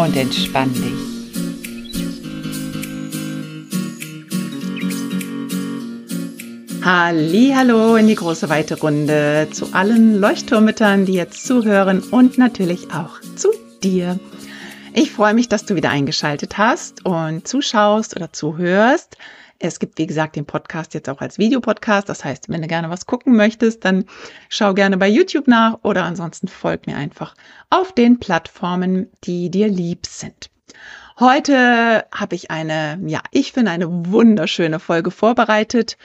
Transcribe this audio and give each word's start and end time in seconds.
und 0.00 0.16
entspann 0.16 0.72
dich. 0.72 1.10
Hallo 6.82 7.96
in 7.96 8.06
die 8.06 8.14
große 8.14 8.48
weite 8.48 8.80
Runde 8.80 9.48
zu 9.52 9.74
allen 9.74 10.18
Leuchtturmüttern, 10.18 11.04
die 11.04 11.12
jetzt 11.12 11.46
zuhören 11.46 12.00
und 12.00 12.38
natürlich 12.38 12.90
auch 12.94 13.20
zu 13.36 13.50
dir. 13.82 14.18
Ich 14.94 15.12
freue 15.12 15.34
mich, 15.34 15.50
dass 15.50 15.66
du 15.66 15.74
wieder 15.74 15.90
eingeschaltet 15.90 16.56
hast 16.56 17.04
und 17.04 17.46
zuschaust 17.46 18.16
oder 18.16 18.32
zuhörst. 18.32 19.18
Es 19.62 19.78
gibt, 19.78 19.98
wie 19.98 20.06
gesagt, 20.06 20.36
den 20.36 20.46
Podcast 20.46 20.94
jetzt 20.94 21.08
auch 21.10 21.20
als 21.20 21.38
Videopodcast. 21.38 22.08
Das 22.08 22.24
heißt, 22.24 22.48
wenn 22.48 22.62
du 22.62 22.66
gerne 22.66 22.88
was 22.88 23.04
gucken 23.04 23.36
möchtest, 23.36 23.84
dann 23.84 24.06
schau 24.48 24.72
gerne 24.72 24.96
bei 24.96 25.06
YouTube 25.06 25.46
nach 25.46 25.78
oder 25.82 26.04
ansonsten 26.04 26.48
folg 26.48 26.86
mir 26.86 26.96
einfach 26.96 27.34
auf 27.68 27.92
den 27.92 28.18
Plattformen, 28.18 29.10
die 29.24 29.50
dir 29.50 29.68
lieb 29.68 30.06
sind. 30.06 30.50
Heute 31.18 32.06
habe 32.10 32.34
ich 32.34 32.50
eine, 32.50 32.98
ja, 33.06 33.20
ich 33.30 33.52
finde 33.52 33.70
eine 33.70 33.86
wunderschöne 34.06 34.80
Folge 34.80 35.10
vorbereitet 35.10 35.98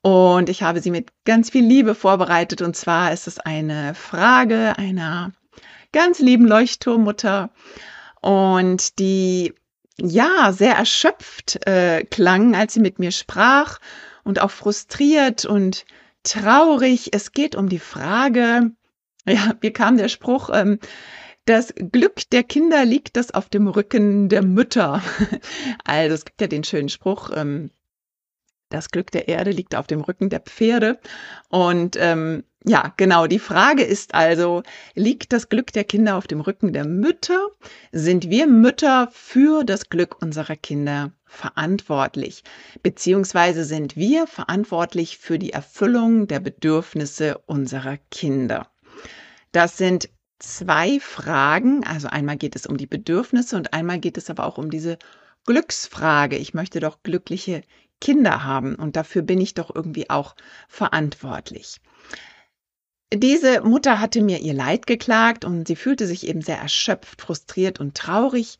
und 0.00 0.48
ich 0.48 0.62
habe 0.62 0.80
sie 0.80 0.90
mit 0.90 1.10
ganz 1.26 1.50
viel 1.50 1.64
Liebe 1.64 1.94
vorbereitet. 1.94 2.62
Und 2.62 2.74
zwar 2.74 3.12
ist 3.12 3.26
es 3.26 3.38
eine 3.38 3.94
Frage 3.94 4.78
einer 4.78 5.32
ganz 5.92 6.18
lieben 6.18 6.46
Leuchtturmmutter 6.46 7.50
und 8.22 8.98
die 8.98 9.52
ja, 10.02 10.52
sehr 10.52 10.74
erschöpft 10.74 11.66
äh, 11.66 12.04
klang, 12.04 12.54
als 12.54 12.74
sie 12.74 12.80
mit 12.80 12.98
mir 12.98 13.12
sprach 13.12 13.78
und 14.24 14.40
auch 14.40 14.50
frustriert 14.50 15.44
und 15.44 15.84
traurig. 16.24 17.10
Es 17.12 17.32
geht 17.32 17.54
um 17.54 17.68
die 17.68 17.78
Frage, 17.78 18.72
ja, 19.26 19.54
wie 19.60 19.72
kam 19.72 19.96
der 19.96 20.08
Spruch, 20.08 20.50
ähm, 20.52 20.78
das 21.44 21.74
Glück 21.74 22.30
der 22.30 22.44
Kinder 22.44 22.84
liegt 22.84 23.16
das 23.16 23.32
auf 23.32 23.48
dem 23.48 23.66
Rücken 23.66 24.28
der 24.28 24.42
Mütter. 24.42 25.02
Also 25.84 26.14
es 26.14 26.24
gibt 26.24 26.40
ja 26.40 26.46
den 26.46 26.64
schönen 26.64 26.88
Spruch, 26.88 27.30
ähm, 27.34 27.70
das 28.68 28.90
Glück 28.90 29.10
der 29.10 29.28
Erde 29.28 29.50
liegt 29.50 29.74
auf 29.74 29.86
dem 29.86 30.00
Rücken 30.00 30.30
der 30.30 30.40
Pferde. 30.40 30.98
Und 31.48 31.96
ähm, 31.98 32.44
ja, 32.64 32.92
genau, 32.96 33.26
die 33.26 33.40
Frage 33.40 33.82
ist 33.82 34.14
also, 34.14 34.62
liegt 34.94 35.32
das 35.32 35.48
Glück 35.48 35.72
der 35.72 35.84
Kinder 35.84 36.16
auf 36.16 36.26
dem 36.26 36.40
Rücken 36.40 36.72
der 36.72 36.86
Mütter? 36.86 37.48
Sind 37.90 38.30
wir 38.30 38.46
Mütter 38.46 39.08
für 39.12 39.64
das 39.64 39.88
Glück 39.88 40.22
unserer 40.22 40.54
Kinder 40.54 41.12
verantwortlich? 41.24 42.44
Beziehungsweise 42.82 43.64
sind 43.64 43.96
wir 43.96 44.26
verantwortlich 44.26 45.18
für 45.18 45.38
die 45.38 45.52
Erfüllung 45.52 46.28
der 46.28 46.38
Bedürfnisse 46.38 47.38
unserer 47.46 47.98
Kinder? 48.10 48.68
Das 49.50 49.76
sind 49.76 50.08
zwei 50.38 51.00
Fragen. 51.00 51.84
Also 51.84 52.08
einmal 52.08 52.36
geht 52.36 52.54
es 52.54 52.66
um 52.66 52.76
die 52.76 52.86
Bedürfnisse 52.86 53.56
und 53.56 53.72
einmal 53.72 53.98
geht 53.98 54.18
es 54.18 54.30
aber 54.30 54.46
auch 54.46 54.58
um 54.58 54.70
diese 54.70 54.98
Glücksfrage. 55.46 56.36
Ich 56.36 56.54
möchte 56.54 56.78
doch 56.78 57.02
glückliche 57.02 57.62
Kinder 58.00 58.44
haben 58.44 58.76
und 58.76 58.96
dafür 58.96 59.22
bin 59.22 59.40
ich 59.40 59.54
doch 59.54 59.74
irgendwie 59.74 60.10
auch 60.10 60.34
verantwortlich. 60.68 61.80
Diese 63.14 63.60
Mutter 63.60 64.00
hatte 64.00 64.22
mir 64.22 64.40
ihr 64.40 64.54
Leid 64.54 64.86
geklagt 64.86 65.44
und 65.44 65.68
sie 65.68 65.76
fühlte 65.76 66.06
sich 66.06 66.26
eben 66.26 66.40
sehr 66.40 66.58
erschöpft, 66.58 67.20
frustriert 67.20 67.78
und 67.78 67.94
traurig 67.94 68.58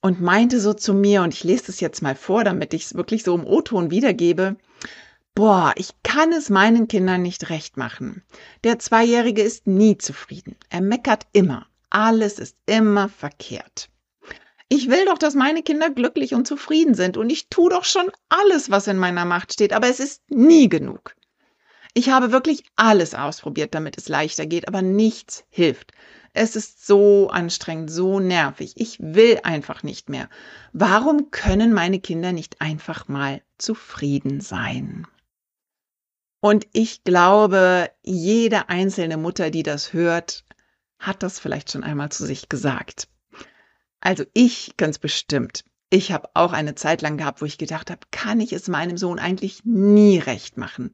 und 0.00 0.20
meinte 0.20 0.60
so 0.60 0.72
zu 0.72 0.94
mir, 0.94 1.22
und 1.22 1.34
ich 1.34 1.44
lese 1.44 1.70
es 1.70 1.80
jetzt 1.80 2.00
mal 2.00 2.16
vor, 2.16 2.42
damit 2.42 2.72
ich 2.72 2.86
es 2.86 2.94
wirklich 2.94 3.22
so 3.22 3.34
im 3.34 3.46
O-Ton 3.46 3.90
wiedergebe, 3.90 4.56
Boah, 5.34 5.72
ich 5.76 5.90
kann 6.02 6.30
es 6.32 6.50
meinen 6.50 6.88
Kindern 6.88 7.22
nicht 7.22 7.48
recht 7.48 7.78
machen. 7.78 8.22
Der 8.64 8.78
Zweijährige 8.78 9.40
ist 9.40 9.66
nie 9.66 9.96
zufrieden. 9.96 10.56
Er 10.68 10.82
meckert 10.82 11.26
immer. 11.32 11.66
Alles 11.88 12.38
ist 12.38 12.56
immer 12.66 13.08
verkehrt. 13.08 13.88
Ich 14.68 14.90
will 14.90 15.06
doch, 15.06 15.16
dass 15.16 15.34
meine 15.34 15.62
Kinder 15.62 15.88
glücklich 15.88 16.34
und 16.34 16.46
zufrieden 16.46 16.94
sind 16.94 17.16
und 17.16 17.30
ich 17.30 17.48
tue 17.48 17.70
doch 17.70 17.84
schon 17.84 18.10
alles, 18.28 18.70
was 18.70 18.86
in 18.86 18.98
meiner 18.98 19.24
Macht 19.24 19.54
steht, 19.54 19.72
aber 19.72 19.88
es 19.88 20.00
ist 20.00 20.22
nie 20.30 20.68
genug. 20.68 21.14
Ich 21.94 22.08
habe 22.08 22.32
wirklich 22.32 22.64
alles 22.76 23.14
ausprobiert, 23.14 23.74
damit 23.74 23.98
es 23.98 24.08
leichter 24.08 24.46
geht, 24.46 24.66
aber 24.66 24.80
nichts 24.80 25.44
hilft. 25.50 25.92
Es 26.32 26.56
ist 26.56 26.86
so 26.86 27.28
anstrengend, 27.28 27.90
so 27.90 28.18
nervig. 28.18 28.72
Ich 28.76 28.98
will 29.00 29.40
einfach 29.42 29.82
nicht 29.82 30.08
mehr. 30.08 30.30
Warum 30.72 31.30
können 31.30 31.74
meine 31.74 32.00
Kinder 32.00 32.32
nicht 32.32 32.62
einfach 32.62 33.08
mal 33.08 33.42
zufrieden 33.58 34.40
sein? 34.40 35.06
Und 36.40 36.66
ich 36.72 37.04
glaube, 37.04 37.90
jede 38.02 38.70
einzelne 38.70 39.18
Mutter, 39.18 39.50
die 39.50 39.62
das 39.62 39.92
hört, 39.92 40.44
hat 40.98 41.22
das 41.22 41.38
vielleicht 41.38 41.70
schon 41.70 41.84
einmal 41.84 42.10
zu 42.10 42.24
sich 42.24 42.48
gesagt. 42.48 43.08
Also 44.00 44.24
ich 44.32 44.76
ganz 44.76 44.98
bestimmt. 44.98 45.64
Ich 45.90 46.10
habe 46.10 46.30
auch 46.32 46.54
eine 46.54 46.74
Zeit 46.74 47.02
lang 47.02 47.18
gehabt, 47.18 47.42
wo 47.42 47.44
ich 47.44 47.58
gedacht 47.58 47.90
habe, 47.90 48.00
kann 48.10 48.40
ich 48.40 48.54
es 48.54 48.66
meinem 48.66 48.96
Sohn 48.96 49.18
eigentlich 49.18 49.64
nie 49.64 50.18
recht 50.18 50.56
machen? 50.56 50.92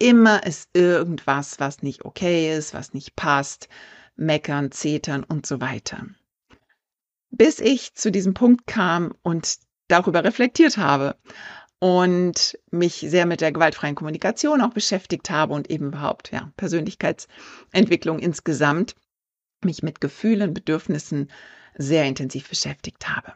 Immer 0.00 0.46
ist 0.46 0.70
irgendwas, 0.72 1.60
was 1.60 1.82
nicht 1.82 2.06
okay 2.06 2.56
ist, 2.56 2.72
was 2.72 2.94
nicht 2.94 3.16
passt, 3.16 3.68
meckern, 4.16 4.72
zetern 4.72 5.24
und 5.24 5.44
so 5.44 5.60
weiter. 5.60 6.06
Bis 7.30 7.60
ich 7.60 7.94
zu 7.94 8.10
diesem 8.10 8.32
Punkt 8.32 8.66
kam 8.66 9.14
und 9.22 9.58
darüber 9.88 10.24
reflektiert 10.24 10.78
habe 10.78 11.16
und 11.80 12.58
mich 12.70 12.94
sehr 12.94 13.26
mit 13.26 13.42
der 13.42 13.52
gewaltfreien 13.52 13.94
Kommunikation 13.94 14.62
auch 14.62 14.72
beschäftigt 14.72 15.28
habe 15.28 15.52
und 15.52 15.68
eben 15.68 15.88
überhaupt 15.88 16.32
ja, 16.32 16.50
Persönlichkeitsentwicklung 16.56 18.20
insgesamt, 18.20 18.94
mich 19.62 19.82
mit 19.82 20.00
Gefühlen, 20.00 20.54
Bedürfnissen 20.54 21.30
sehr 21.76 22.06
intensiv 22.06 22.48
beschäftigt 22.48 23.06
habe. 23.06 23.34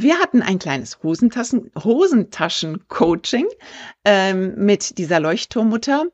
Wir 0.00 0.20
hatten 0.20 0.42
ein 0.42 0.60
kleines 0.60 1.02
Hosentaschen, 1.02 1.72
Hosentaschen-Coaching 1.74 3.46
ähm, 4.04 4.54
mit 4.54 4.96
dieser 4.96 5.18
Leuchtturmmutter. 5.18 6.04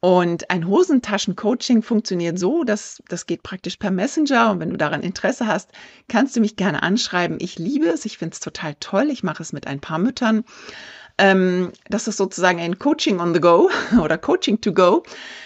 Und 0.00 0.50
ein 0.50 0.66
Hosentaschen-Coaching 0.66 1.82
funktioniert 1.82 2.38
so, 2.38 2.64
dass 2.64 3.02
das 3.08 3.26
geht 3.26 3.42
praktisch 3.42 3.76
per 3.76 3.90
Messenger. 3.90 4.50
Und 4.50 4.60
wenn 4.60 4.70
du 4.70 4.78
daran 4.78 5.02
Interesse 5.02 5.46
hast, 5.46 5.72
kannst 6.08 6.34
du 6.34 6.40
mich 6.40 6.56
gerne 6.56 6.82
anschreiben. 6.82 7.36
Ich 7.38 7.58
liebe 7.58 7.86
es, 7.88 8.06
ich 8.06 8.16
finde 8.16 8.32
es 8.32 8.40
total 8.40 8.76
toll. 8.80 9.10
Ich 9.10 9.22
mache 9.22 9.42
es 9.42 9.52
mit 9.52 9.66
ein 9.66 9.80
paar 9.80 9.98
Müttern. 9.98 10.44
Ähm, 11.16 11.72
das 11.88 12.08
ist 12.08 12.16
sozusagen 12.16 12.58
ein 12.58 12.78
Coaching 12.78 13.20
on 13.20 13.34
the 13.34 13.40
go 13.40 13.70
oder 14.02 14.18
Coaching 14.18 14.60
to 14.60 14.72
go. 14.72 15.04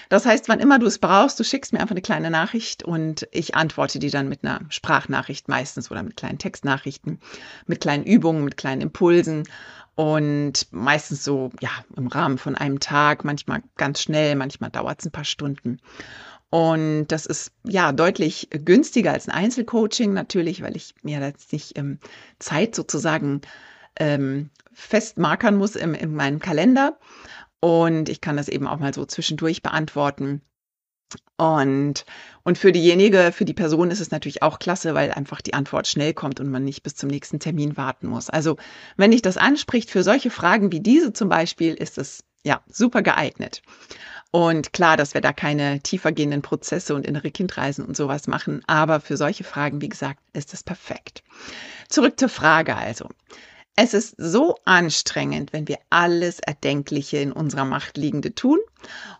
Das 0.09 0.25
heißt, 0.25 0.49
wann 0.49 0.61
immer 0.61 0.79
du 0.79 0.87
es 0.87 0.99
brauchst, 0.99 1.39
du 1.39 1.45
schickst 1.45 1.73
mir 1.73 1.81
einfach 1.81 1.93
eine 1.93 2.01
kleine 2.01 2.31
Nachricht 2.31 2.83
und 2.83 3.29
ich 3.31 3.55
antworte 3.55 3.99
die 3.99 4.11
dann 4.11 4.29
mit 4.29 4.43
einer 4.43 4.61
Sprachnachricht 4.71 5.49
meistens 5.49 5.91
oder 5.91 6.03
mit 6.03 6.17
kleinen 6.17 6.39
Textnachrichten, 6.39 7.21
mit 7.67 7.81
kleinen 7.83 8.05
Übungen, 8.05 8.45
mit 8.45 8.57
kleinen 8.57 8.81
Impulsen 8.81 9.45
und 9.95 10.69
meistens 10.71 11.25
so, 11.25 11.51
ja, 11.61 11.71
im 11.97 12.07
Rahmen 12.07 12.39
von 12.39 12.55
einem 12.55 12.81
Tag, 12.81 13.25
manchmal 13.25 13.63
ganz 13.77 14.01
schnell, 14.01 14.37
manchmal 14.37 14.71
dauert 14.71 15.01
es 15.01 15.07
ein 15.07 15.13
paar 15.13 15.25
Stunden. 15.25 15.81
Und 16.51 17.09
das 17.09 17.27
ist 17.27 17.53
ja 17.65 17.93
deutlich 17.93 18.49
günstiger 18.51 19.13
als 19.13 19.29
ein 19.29 19.35
Einzelcoaching 19.35 20.15
natürlich, 20.15 20.63
weil 20.63 20.77
ich 20.77 20.95
mir 21.03 21.21
jetzt 21.21 21.53
nicht 21.53 21.77
ähm, 21.77 21.99
Zeit 22.39 22.75
sozusagen 22.75 23.43
ähm, 23.97 24.49
festmarkern 24.79 25.57
muss 25.57 25.77
im, 25.77 25.93
in 25.95 26.15
meinem 26.15 26.39
Kalender. 26.39 26.99
Und 27.61 28.09
ich 28.09 28.21
kann 28.21 28.37
das 28.37 28.49
eben 28.49 28.69
auch 28.69 28.79
mal 28.79 28.95
so 28.95 29.05
zwischendurch 29.05 29.63
beantworten. 29.63 30.43
Und, 31.37 32.05
und 32.45 32.59
für 32.59 32.71
diejenige, 32.71 33.33
für 33.33 33.45
die 33.45 33.55
Person 33.55 33.91
ist 33.91 34.01
es 34.01 34.11
natürlich 34.11 34.43
auch 34.43 34.59
klasse, 34.59 34.95
weil 34.95 35.11
einfach 35.11 35.41
die 35.41 35.55
Antwort 35.55 35.87
schnell 35.87 36.13
kommt 36.13 36.39
und 36.39 36.51
man 36.51 36.65
nicht 36.65 36.83
bis 36.83 36.95
zum 36.95 37.09
nächsten 37.09 37.41
Termin 37.41 37.77
warten 37.77 38.07
muss. 38.09 38.31
Also 38.31 38.57
wenn 38.97 39.11
dich 39.11 39.23
das 39.23 39.37
anspricht 39.37 39.91
für 39.91 40.03
solche 40.03 40.31
Fragen 40.31 40.71
wie 40.71 40.81
diese 40.81 41.13
zum 41.13 41.29
Beispiel, 41.29 41.75
ist 41.75 41.99
es 41.99 42.25
ja 42.45 42.61
super 42.69 43.03
geeignet. 43.03 43.63
Und 44.31 44.73
klar, 44.73 44.97
dass 44.97 45.15
wir 45.15 45.23
da 45.23 45.33
keine 45.33 45.81
tiefergehenden 45.81 46.43
Prozesse 46.43 46.95
und 46.95 47.07
innere 47.07 47.31
Kindreisen 47.31 47.85
und 47.85 47.97
sowas 47.97 48.27
machen, 48.27 48.63
aber 48.67 49.01
für 49.01 49.17
solche 49.17 49.45
Fragen, 49.45 49.81
wie 49.81 49.89
gesagt, 49.89 50.21
ist 50.35 50.53
es 50.53 50.63
perfekt. 50.63 51.23
Zurück 51.89 52.21
zur 52.21 52.29
Frage 52.29 52.77
also. 52.77 53.09
Es 53.81 53.95
ist 53.95 54.17
so 54.19 54.57
anstrengend, 54.65 55.53
wenn 55.53 55.69
wir 55.69 55.79
alles 55.89 56.41
Erdenkliche 56.41 57.19
in 57.19 57.31
unserer 57.31 57.65
Macht 57.65 57.97
Liegende 57.97 58.35
tun 58.35 58.59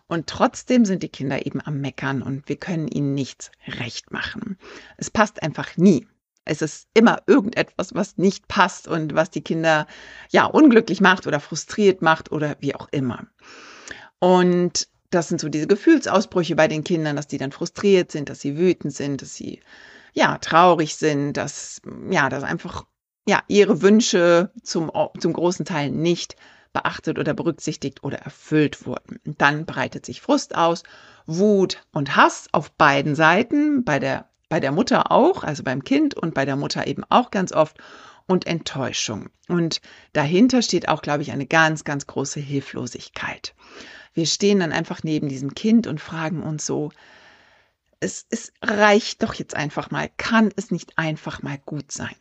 und 0.07 0.27
trotzdem 0.27 0.83
sind 0.83 1.01
die 1.01 1.07
Kinder 1.07 1.45
eben 1.45 1.61
am 1.65 1.79
Meckern 1.79 2.21
und 2.21 2.49
wir 2.49 2.57
können 2.57 2.89
ihnen 2.89 3.13
nichts 3.13 3.51
recht 3.79 4.11
machen. 4.11 4.57
Es 4.97 5.09
passt 5.09 5.41
einfach 5.43 5.77
nie. 5.77 6.09
Es 6.43 6.61
ist 6.61 6.89
immer 6.93 7.21
irgendetwas, 7.25 7.95
was 7.95 8.17
nicht 8.17 8.49
passt 8.49 8.89
und 8.89 9.15
was 9.15 9.29
die 9.29 9.45
Kinder 9.45 9.87
ja 10.29 10.43
unglücklich 10.43 10.99
macht 10.99 11.25
oder 11.25 11.39
frustriert 11.39 12.01
macht 12.01 12.33
oder 12.33 12.57
wie 12.59 12.75
auch 12.75 12.89
immer. 12.91 13.27
Und 14.19 14.89
das 15.09 15.29
sind 15.29 15.39
so 15.39 15.47
diese 15.47 15.67
Gefühlsausbrüche 15.67 16.57
bei 16.57 16.67
den 16.67 16.83
Kindern, 16.83 17.15
dass 17.15 17.27
die 17.27 17.37
dann 17.37 17.53
frustriert 17.53 18.11
sind, 18.11 18.27
dass 18.27 18.41
sie 18.41 18.57
wütend 18.57 18.93
sind, 18.93 19.21
dass 19.21 19.35
sie 19.35 19.61
ja 20.11 20.37
traurig 20.39 20.97
sind, 20.97 21.37
dass 21.37 21.81
ja, 22.11 22.27
dass 22.27 22.43
einfach 22.43 22.83
ja, 23.27 23.43
ihre 23.47 23.81
Wünsche 23.81 24.51
zum, 24.63 24.91
zum 25.19 25.33
großen 25.33 25.65
Teil 25.65 25.91
nicht 25.91 26.35
beachtet 26.73 27.19
oder 27.19 27.33
berücksichtigt 27.33 28.03
oder 28.03 28.19
erfüllt 28.19 28.85
wurden. 28.85 29.19
Und 29.25 29.41
dann 29.41 29.65
breitet 29.65 30.05
sich 30.05 30.21
Frust 30.21 30.55
aus, 30.55 30.83
Wut 31.25 31.81
und 31.91 32.15
Hass 32.15 32.47
auf 32.51 32.71
beiden 32.71 33.15
Seiten, 33.15 33.83
bei 33.83 33.99
der, 33.99 34.29
bei 34.49 34.59
der 34.59 34.71
Mutter 34.71 35.11
auch, 35.11 35.43
also 35.43 35.63
beim 35.63 35.83
Kind 35.83 36.15
und 36.15 36.33
bei 36.33 36.45
der 36.45 36.55
Mutter 36.55 36.87
eben 36.87 37.03
auch 37.09 37.31
ganz 37.31 37.51
oft 37.51 37.77
und 38.27 38.45
Enttäuschung. 38.45 39.29
Und 39.47 39.81
dahinter 40.13 40.61
steht 40.61 40.87
auch, 40.87 41.01
glaube 41.01 41.23
ich, 41.23 41.31
eine 41.31 41.47
ganz, 41.47 41.83
ganz 41.83 42.05
große 42.07 42.39
Hilflosigkeit. 42.39 43.55
Wir 44.13 44.25
stehen 44.25 44.59
dann 44.59 44.71
einfach 44.71 45.03
neben 45.03 45.29
diesem 45.29 45.55
Kind 45.55 45.87
und 45.87 45.99
fragen 45.99 46.43
uns 46.43 46.65
so, 46.65 46.91
es, 47.99 48.25
es 48.29 48.53
reicht 48.61 49.23
doch 49.23 49.33
jetzt 49.33 49.55
einfach 49.55 49.91
mal, 49.91 50.09
kann 50.17 50.51
es 50.55 50.71
nicht 50.71 50.97
einfach 50.97 51.41
mal 51.41 51.59
gut 51.65 51.91
sein? 51.91 52.15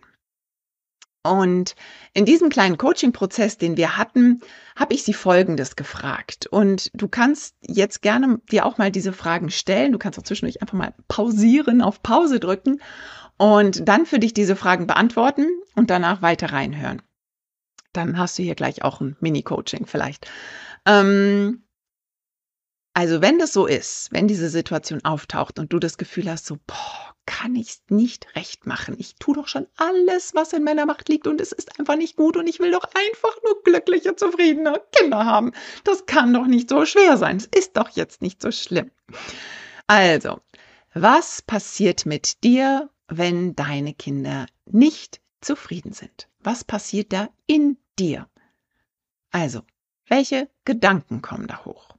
Und 1.31 1.75
in 2.15 2.25
diesem 2.25 2.49
kleinen 2.49 2.79
Coaching-Prozess, 2.79 3.59
den 3.59 3.77
wir 3.77 3.97
hatten, 3.97 4.41
habe 4.77 4.95
ich 4.95 5.03
sie 5.03 5.15
Folgendes 5.15 5.77
gefragt. 5.77 6.47
Und 6.47 6.91
du 6.95 7.09
kannst 7.09 7.57
jetzt 7.61 8.03
gerne 8.03 8.41
dir 8.51 8.65
auch 8.67 8.79
mal 8.79 8.91
diese 8.91 9.13
Fragen 9.13 9.51
stellen. 9.51 9.93
Du 9.93 9.99
kannst 9.99 10.19
auch 10.19 10.25
zwischendurch 10.25 10.63
einfach 10.63 10.77
mal 10.77 10.95
pausieren, 11.09 11.83
auf 11.83 12.03
Pause 12.03 12.41
drücken 12.41 12.81
und 13.39 13.89
dann 13.89 14.05
für 14.05 14.19
dich 14.19 14.35
diese 14.35 14.57
Fragen 14.57 14.87
beantworten 14.87 15.47
und 15.75 15.91
danach 15.91 16.23
weiter 16.23 16.53
reinhören. 16.53 17.03
Dann 17.93 18.19
hast 18.19 18.39
du 18.39 18.43
hier 18.43 18.55
gleich 18.55 18.83
auch 18.83 19.01
ein 19.01 19.17
Mini-Coaching 19.21 19.87
vielleicht. 19.87 20.31
Ähm, 20.87 21.63
also 22.99 23.23
wenn 23.23 23.39
das 23.39 23.53
so 23.53 23.67
ist, 23.67 24.09
wenn 24.11 24.27
diese 24.27 24.49
Situation 24.49 25.05
auftaucht 25.05 25.61
und 25.61 25.73
du 25.73 25.79
das 25.79 25.99
Gefühl 25.99 26.29
hast, 26.29 26.47
so, 26.47 26.57
boah, 26.67 27.15
kann 27.27 27.55
ich 27.55 27.69
es 27.69 27.83
nicht 27.91 28.35
recht 28.35 28.67
machen. 28.67 28.97
Ich 28.99 29.15
tue 29.21 29.37
doch 29.37 29.47
schon 29.47 29.69
alles, 29.77 30.35
was 30.35 30.53
in 30.53 30.65
meiner 30.65 30.85
Macht 30.85 31.09
liegt 31.09 31.29
und 31.29 31.41
es 31.41 31.53
ist 31.53 31.79
einfach 31.79 31.95
nicht 31.95 32.17
gut 32.17 32.37
und 32.37 32.49
ich 32.49 32.59
will 32.59 32.73
doch 32.73 32.83
einfach 32.83 33.37
nur 33.45 33.63
glückliche, 33.63 34.17
zufriedene 34.17 34.83
Kinder 34.91 35.25
haben. 35.25 35.53
Das 35.85 36.07
kann 36.07 36.35
doch 36.35 36.49
nicht 36.49 36.69
so 36.71 36.85
schwer 36.87 37.17
sein. 37.19 37.37
Es 37.37 37.47
ist 37.47 37.77
doch 37.77 37.91
jetzt 37.91 38.21
nicht 38.21 38.43
so 38.43 38.51
schlimm. 38.51 38.91
Also, 39.87 40.41
was 40.93 41.41
passiert 41.43 42.05
mit 42.05 42.43
dir, 42.43 42.91
wenn 43.07 43.55
deine 43.55 43.95
Kinder 43.95 44.47
nicht 44.67 45.21
zufrieden 45.41 45.93
sind? 45.93 46.29
Was 46.41 46.65
passiert 46.65 47.13
da 47.13 47.29
in 47.47 47.77
dir? 47.97 48.29
Also, 49.31 49.61
welche 50.09 50.51
Gedanken 50.65 51.23
kommen 51.23 51.47
da 51.47 51.65
hoch? 51.65 51.95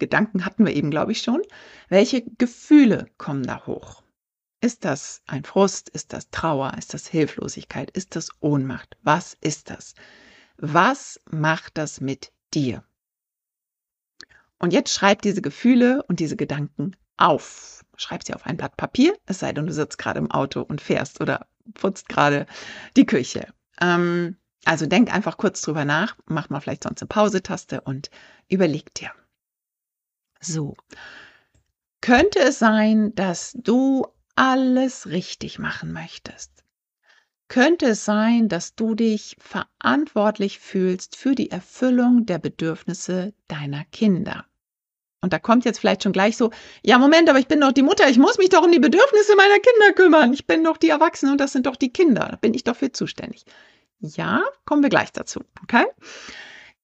Gedanken 0.00 0.44
hatten 0.44 0.66
wir 0.66 0.74
eben, 0.74 0.90
glaube 0.90 1.12
ich, 1.12 1.22
schon. 1.22 1.42
Welche 1.88 2.22
Gefühle 2.22 3.06
kommen 3.18 3.44
da 3.44 3.66
hoch? 3.66 4.02
Ist 4.60 4.84
das 4.84 5.22
ein 5.26 5.44
Frust? 5.44 5.88
Ist 5.88 6.12
das 6.12 6.30
Trauer? 6.30 6.74
Ist 6.76 6.92
das 6.92 7.06
Hilflosigkeit? 7.06 7.90
Ist 7.90 8.16
das 8.16 8.30
Ohnmacht? 8.40 8.96
Was 9.02 9.36
ist 9.40 9.70
das? 9.70 9.94
Was 10.56 11.20
macht 11.30 11.78
das 11.78 12.00
mit 12.00 12.32
dir? 12.52 12.84
Und 14.58 14.72
jetzt 14.74 14.92
schreib 14.92 15.22
diese 15.22 15.40
Gefühle 15.40 16.02
und 16.08 16.20
diese 16.20 16.36
Gedanken 16.36 16.96
auf. 17.16 17.82
Schreib 17.96 18.24
sie 18.24 18.34
auf 18.34 18.44
ein 18.44 18.56
Blatt 18.56 18.76
Papier, 18.76 19.16
es 19.26 19.38
sei 19.38 19.52
denn, 19.52 19.66
du 19.66 19.72
sitzt 19.72 19.98
gerade 19.98 20.18
im 20.18 20.30
Auto 20.30 20.60
und 20.60 20.80
fährst 20.80 21.20
oder 21.20 21.46
putzt 21.74 22.08
gerade 22.08 22.46
die 22.96 23.06
Küche. 23.06 23.46
Ähm, 23.80 24.36
also 24.64 24.86
denk 24.86 25.12
einfach 25.12 25.38
kurz 25.38 25.62
drüber 25.62 25.84
nach, 25.84 26.16
mach 26.26 26.50
mal 26.50 26.60
vielleicht 26.60 26.84
sonst 26.84 27.00
eine 27.00 27.08
Pause-Taste 27.08 27.80
und 27.80 28.10
überleg 28.48 28.92
dir. 28.94 29.10
So. 30.40 30.76
Könnte 32.00 32.38
es 32.40 32.58
sein, 32.58 33.14
dass 33.14 33.52
du 33.54 34.06
alles 34.34 35.06
richtig 35.06 35.58
machen 35.58 35.92
möchtest? 35.92 36.50
Könnte 37.48 37.86
es 37.86 38.04
sein, 38.04 38.48
dass 38.48 38.74
du 38.74 38.94
dich 38.94 39.36
verantwortlich 39.38 40.60
fühlst 40.60 41.16
für 41.16 41.34
die 41.34 41.50
Erfüllung 41.50 42.24
der 42.24 42.38
Bedürfnisse 42.38 43.34
deiner 43.48 43.84
Kinder? 43.86 44.46
Und 45.20 45.34
da 45.34 45.38
kommt 45.38 45.66
jetzt 45.66 45.80
vielleicht 45.80 46.02
schon 46.02 46.12
gleich 46.12 46.36
so, 46.36 46.50
ja, 46.82 46.96
Moment, 46.96 47.28
aber 47.28 47.38
ich 47.38 47.48
bin 47.48 47.60
doch 47.60 47.72
die 47.72 47.82
Mutter, 47.82 48.08
ich 48.08 48.18
muss 48.18 48.38
mich 48.38 48.48
doch 48.48 48.62
um 48.62 48.72
die 48.72 48.78
Bedürfnisse 48.78 49.36
meiner 49.36 49.58
Kinder 49.58 49.92
kümmern. 49.94 50.32
Ich 50.32 50.46
bin 50.46 50.64
doch 50.64 50.78
die 50.78 50.88
Erwachsene 50.88 51.32
und 51.32 51.40
das 51.40 51.52
sind 51.52 51.66
doch 51.66 51.76
die 51.76 51.92
Kinder. 51.92 52.28
Da 52.30 52.36
bin 52.36 52.54
ich 52.54 52.64
doch 52.64 52.76
für 52.76 52.92
zuständig. 52.92 53.44
Ja, 53.98 54.42
kommen 54.64 54.82
wir 54.82 54.88
gleich 54.88 55.12
dazu, 55.12 55.40
okay? 55.62 55.84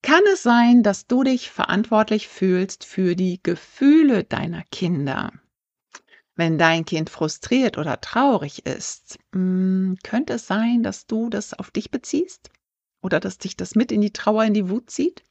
Kann 0.06 0.22
es 0.32 0.44
sein, 0.44 0.84
dass 0.84 1.08
du 1.08 1.24
dich 1.24 1.50
verantwortlich 1.50 2.28
fühlst 2.28 2.84
für 2.84 3.16
die 3.16 3.40
Gefühle 3.42 4.22
deiner 4.22 4.62
Kinder? 4.70 5.32
Wenn 6.36 6.58
dein 6.58 6.84
Kind 6.84 7.10
frustriert 7.10 7.76
oder 7.76 8.00
traurig 8.00 8.64
ist, 8.66 9.18
hm, 9.32 9.96
könnte 10.04 10.34
es 10.34 10.46
sein, 10.46 10.84
dass 10.84 11.08
du 11.08 11.28
das 11.28 11.54
auf 11.54 11.72
dich 11.72 11.90
beziehst? 11.90 12.50
Oder 13.02 13.18
dass 13.18 13.38
dich 13.38 13.56
das 13.56 13.74
mit 13.74 13.90
in 13.90 14.00
die 14.00 14.12
Trauer, 14.12 14.44
in 14.44 14.54
die 14.54 14.70
Wut 14.70 14.90
zieht? 14.90 15.24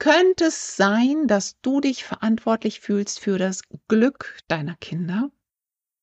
Könnte 0.00 0.46
es 0.46 0.76
sein, 0.76 1.28
dass 1.28 1.60
du 1.60 1.80
dich 1.80 2.02
verantwortlich 2.02 2.80
fühlst 2.80 3.20
für 3.20 3.38
das 3.38 3.62
Glück 3.86 4.36
deiner 4.48 4.74
Kinder? 4.74 5.30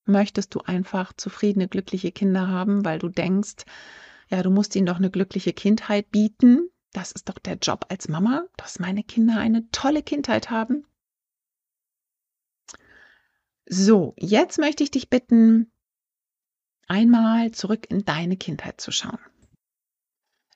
Möchtest 0.06 0.56
du 0.56 0.62
einfach 0.62 1.12
zufriedene, 1.18 1.68
glückliche 1.68 2.14
Kinder 2.14 2.48
haben, 2.48 2.86
weil 2.86 3.00
du 3.00 3.10
denkst, 3.10 3.66
ja, 4.30 4.42
du 4.42 4.52
musst 4.52 4.74
ihnen 4.78 4.86
doch 4.86 4.96
eine 4.96 5.12
glückliche 5.12 5.52
Kindheit 5.52 6.12
bieten? 6.12 6.70
Das 6.94 7.12
ist 7.12 7.30
doch 7.30 7.40
der 7.40 7.56
Job 7.56 7.86
als 7.90 8.10
Mama, 8.10 8.46
dass 8.58 8.80
meine 8.80 9.04
Kinder 9.04 9.38
eine 9.38 9.70
tolle 9.72 10.04
Kindheit 10.04 10.50
haben? 10.50 10.86
So, 13.66 14.14
jetzt 14.18 14.58
möchte 14.58 14.84
ich 14.84 14.92
dich 14.92 15.10
bitten, 15.10 15.72
einmal 16.88 17.52
zurück 17.52 17.90
in 17.90 18.04
deine 18.04 18.36
Kindheit 18.36 18.82
zu 18.82 18.92
schauen. 18.92 19.20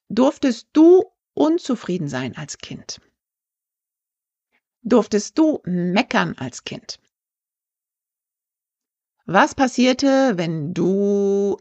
Durftest 0.10 0.68
du 0.74 1.06
unzufrieden 1.34 2.10
sein 2.10 2.36
als 2.36 2.58
Kind? 2.58 3.00
Durftest 4.82 5.38
du 5.38 5.62
meckern 5.64 6.38
als 6.38 6.64
Kind? 6.64 7.00
Was 9.26 9.56
passierte, 9.56 10.38
wenn 10.38 10.74
du 10.74 11.58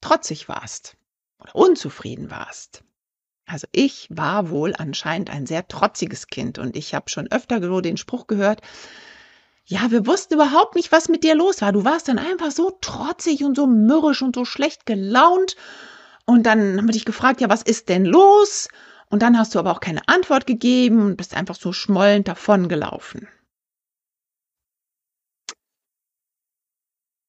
trotzig 0.00 0.48
warst 0.48 0.96
oder 1.38 1.54
unzufrieden 1.54 2.30
warst? 2.30 2.82
Also 3.48 3.66
ich 3.72 4.08
war 4.10 4.50
wohl 4.50 4.74
anscheinend 4.76 5.30
ein 5.30 5.46
sehr 5.46 5.66
trotziges 5.66 6.26
Kind 6.26 6.58
und 6.58 6.76
ich 6.76 6.94
habe 6.94 7.08
schon 7.08 7.32
öfter 7.32 7.62
so 7.62 7.80
den 7.80 7.96
Spruch 7.96 8.26
gehört, 8.26 8.60
ja, 9.64 9.90
wir 9.90 10.06
wussten 10.06 10.34
überhaupt 10.34 10.76
nicht, 10.76 10.92
was 10.92 11.08
mit 11.08 11.24
dir 11.24 11.34
los 11.34 11.62
war. 11.62 11.72
Du 11.72 11.84
warst 11.84 12.08
dann 12.08 12.18
einfach 12.18 12.50
so 12.50 12.70
trotzig 12.80 13.44
und 13.44 13.54
so 13.56 13.66
mürrisch 13.66 14.22
und 14.22 14.34
so 14.34 14.44
schlecht 14.44 14.86
gelaunt. 14.86 15.56
Und 16.26 16.44
dann 16.44 16.78
haben 16.78 16.88
wir 16.88 16.92
dich 16.92 17.04
gefragt, 17.04 17.40
ja, 17.40 17.48
was 17.48 17.62
ist 17.62 17.88
denn 17.88 18.04
los? 18.04 18.68
Und 19.10 19.22
dann 19.22 19.38
hast 19.38 19.54
du 19.54 19.58
aber 19.58 19.72
auch 19.72 19.80
keine 19.80 20.06
Antwort 20.08 20.46
gegeben 20.46 21.00
und 21.02 21.16
bist 21.16 21.34
einfach 21.34 21.54
so 21.54 21.72
schmollend 21.72 22.28
davongelaufen. 22.28 23.28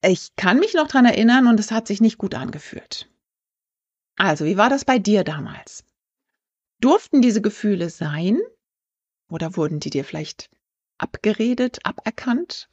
Ich 0.02 0.36
kann 0.38 0.60
mich 0.60 0.74
noch 0.74 0.88
dran 0.88 1.06
erinnern 1.06 1.48
und 1.48 1.60
es 1.60 1.72
hat 1.72 1.88
sich 1.88 2.00
nicht 2.00 2.18
gut 2.18 2.36
angefühlt. 2.36 3.10
Also, 4.18 4.46
wie 4.46 4.58
war 4.58 4.70
das 4.70 4.86
bei 4.86 4.98
dir 5.00 5.24
damals? 5.26 5.84
Durften 6.80 7.22
diese 7.22 7.42
Gefühle 7.42 7.90
sein? 7.90 8.40
Oder 9.30 9.56
wurden 9.56 9.80
die 9.80 9.90
dir 9.90 10.04
vielleicht 10.04 10.50
abgeredet, 10.98 11.80
aberkannt? 11.84 12.70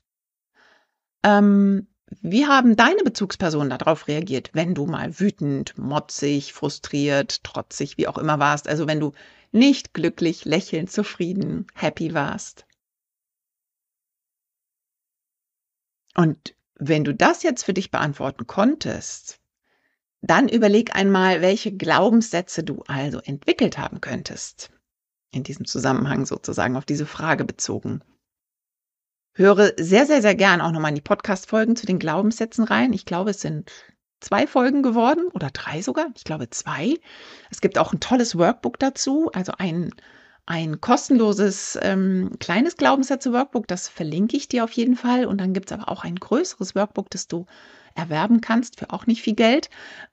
Ähm, 1.22 1.88
wie 2.22 2.46
haben 2.46 2.76
deine 2.76 3.02
Bezugspersonen 3.02 3.70
darauf 3.70 4.06
reagiert, 4.06 4.50
wenn 4.52 4.74
du 4.74 4.86
mal 4.86 5.18
wütend, 5.18 5.76
motzig, 5.76 6.52
frustriert, 6.52 7.42
trotzig, 7.42 7.98
wie 7.98 8.06
auch 8.06 8.16
immer 8.18 8.38
warst? 8.38 8.68
Also 8.68 8.86
wenn 8.86 9.00
du 9.00 9.12
nicht 9.50 9.92
glücklich, 9.92 10.44
lächelnd, 10.44 10.90
zufrieden, 10.90 11.66
happy 11.74 12.14
warst? 12.14 12.64
Und 16.14 16.54
wenn 16.76 17.04
du 17.04 17.12
das 17.14 17.42
jetzt 17.42 17.64
für 17.64 17.74
dich 17.74 17.90
beantworten 17.90 18.46
konntest, 18.46 19.40
dann 20.22 20.48
überleg 20.48 20.94
einmal, 20.94 21.40
welche 21.40 21.72
Glaubenssätze 21.72 22.64
du 22.64 22.82
also 22.88 23.20
entwickelt 23.20 23.78
haben 23.78 24.00
könntest. 24.00 24.70
In 25.32 25.42
diesem 25.42 25.66
Zusammenhang 25.66 26.26
sozusagen 26.26 26.76
auf 26.76 26.84
diese 26.84 27.06
Frage 27.06 27.44
bezogen. 27.44 28.02
Höre 29.34 29.72
sehr, 29.76 30.06
sehr, 30.06 30.22
sehr 30.22 30.34
gern 30.34 30.62
auch 30.62 30.72
nochmal 30.72 30.90
in 30.90 30.94
die 30.94 31.02
Podcast-Folgen 31.02 31.76
zu 31.76 31.84
den 31.84 31.98
Glaubenssätzen 31.98 32.64
rein. 32.64 32.94
Ich 32.94 33.04
glaube, 33.04 33.30
es 33.30 33.40
sind 33.42 33.70
zwei 34.20 34.46
Folgen 34.46 34.82
geworden 34.82 35.28
oder 35.34 35.50
drei 35.50 35.82
sogar. 35.82 36.06
Ich 36.16 36.24
glaube 36.24 36.48
zwei. 36.48 36.94
Es 37.50 37.60
gibt 37.60 37.76
auch 37.78 37.92
ein 37.92 38.00
tolles 38.00 38.38
Workbook 38.38 38.78
dazu, 38.78 39.30
also 39.34 39.52
ein, 39.58 39.92
ein 40.46 40.80
kostenloses 40.80 41.78
ähm, 41.82 42.30
kleines 42.40 42.78
Glaubenssätze-Workbook. 42.78 43.68
Das 43.68 43.88
verlinke 43.88 44.38
ich 44.38 44.48
dir 44.48 44.64
auf 44.64 44.72
jeden 44.72 44.96
Fall. 44.96 45.26
Und 45.26 45.38
dann 45.38 45.52
gibt 45.52 45.70
es 45.70 45.76
aber 45.78 45.90
auch 45.90 46.04
ein 46.04 46.16
größeres 46.16 46.74
Workbook, 46.74 47.10
das 47.10 47.28
du 47.28 47.44
erwerben 47.96 48.40
kannst 48.40 48.78
für 48.78 48.90
auch 48.90 49.06
nicht 49.06 49.22
viel 49.22 49.34
Geld. 49.34 49.70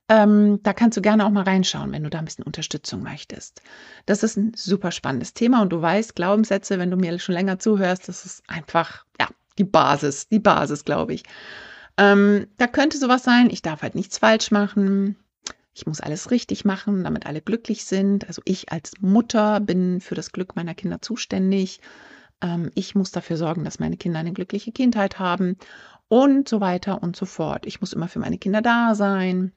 Ähm, 0.09 0.59
da 0.63 0.73
kannst 0.73 0.97
du 0.97 1.01
gerne 1.01 1.25
auch 1.25 1.29
mal 1.29 1.43
reinschauen, 1.43 1.91
wenn 1.91 2.03
du 2.03 2.09
da 2.09 2.19
ein 2.19 2.25
bisschen 2.25 2.43
Unterstützung 2.45 3.03
möchtest. 3.03 3.61
Das 4.05 4.23
ist 4.23 4.37
ein 4.37 4.53
super 4.55 4.91
spannendes 4.91 5.33
Thema 5.33 5.61
und 5.61 5.71
du 5.71 5.81
weißt, 5.81 6.15
Glaubenssätze, 6.15 6.79
wenn 6.79 6.91
du 6.91 6.97
mir 6.97 7.17
schon 7.19 7.33
länger 7.33 7.59
zuhörst, 7.59 8.07
das 8.07 8.25
ist 8.25 8.43
einfach, 8.47 9.05
ja, 9.19 9.27
die 9.57 9.63
Basis, 9.63 10.27
die 10.27 10.39
Basis, 10.39 10.83
glaube 10.85 11.13
ich. 11.13 11.23
Ähm, 11.97 12.47
da 12.57 12.67
könnte 12.67 12.97
sowas 12.97 13.23
sein, 13.23 13.49
ich 13.49 13.61
darf 13.61 13.81
halt 13.81 13.95
nichts 13.95 14.17
falsch 14.17 14.51
machen. 14.51 15.15
Ich 15.75 15.87
muss 15.87 16.01
alles 16.01 16.31
richtig 16.31 16.65
machen, 16.65 17.03
damit 17.03 17.25
alle 17.25 17.41
glücklich 17.41 17.85
sind. 17.85 18.27
Also 18.27 18.41
ich 18.45 18.71
als 18.71 18.91
Mutter 18.99 19.59
bin 19.59 20.01
für 20.01 20.15
das 20.15 20.31
Glück 20.31 20.55
meiner 20.55 20.75
Kinder 20.75 21.01
zuständig. 21.01 21.81
Ähm, 22.41 22.71
ich 22.75 22.93
muss 22.93 23.11
dafür 23.11 23.37
sorgen, 23.37 23.63
dass 23.63 23.79
meine 23.79 23.97
Kinder 23.97 24.19
eine 24.19 24.33
glückliche 24.33 24.71
Kindheit 24.71 25.17
haben 25.17 25.57
und 26.13 26.47
so 26.47 26.61
weiter 26.61 27.01
und 27.01 27.15
so 27.15 27.25
fort. 27.25 27.65
Ich 27.65 27.81
muss 27.81 27.91
immer 27.91 28.07
für 28.07 28.19
meine 28.19 28.37
Kinder 28.37 28.61
da 28.61 28.93
sein. 28.93 29.51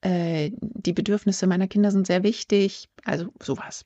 Äh, 0.00 0.50
die 0.60 0.92
Bedürfnisse 0.92 1.46
meiner 1.46 1.68
Kinder 1.68 1.92
sind 1.92 2.08
sehr 2.08 2.24
wichtig. 2.24 2.88
Also 3.04 3.28
sowas. 3.40 3.84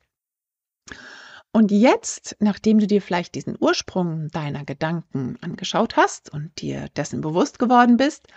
Und 1.52 1.70
jetzt, 1.70 2.34
nachdem 2.40 2.78
du 2.78 2.86
dir 2.86 3.02
vielleicht 3.02 3.34
diesen 3.34 3.56
Ursprung 3.60 4.28
deiner 4.28 4.64
Gedanken 4.64 5.36
angeschaut 5.42 5.98
hast 5.98 6.32
und 6.32 6.58
dir 6.62 6.88
dessen 6.96 7.20
bewusst 7.20 7.58
geworden 7.58 7.98
bist, 7.98 8.28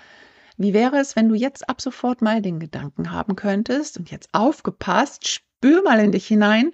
wie 0.58 0.74
wäre 0.74 0.98
es, 0.98 1.16
wenn 1.16 1.30
du 1.30 1.36
jetzt 1.36 1.70
ab 1.70 1.80
sofort 1.80 2.22
mal 2.22 2.42
den 2.42 2.60
Gedanken 2.60 3.12
haben 3.12 3.38
könntest 3.38 3.98
und 3.98 4.12
jetzt 4.12 4.28
aufgepasst, 4.34 5.30
spür 5.30 5.82
mal 5.84 6.02
in 6.02 6.12
dich 6.12 6.28
hinein, 6.28 6.72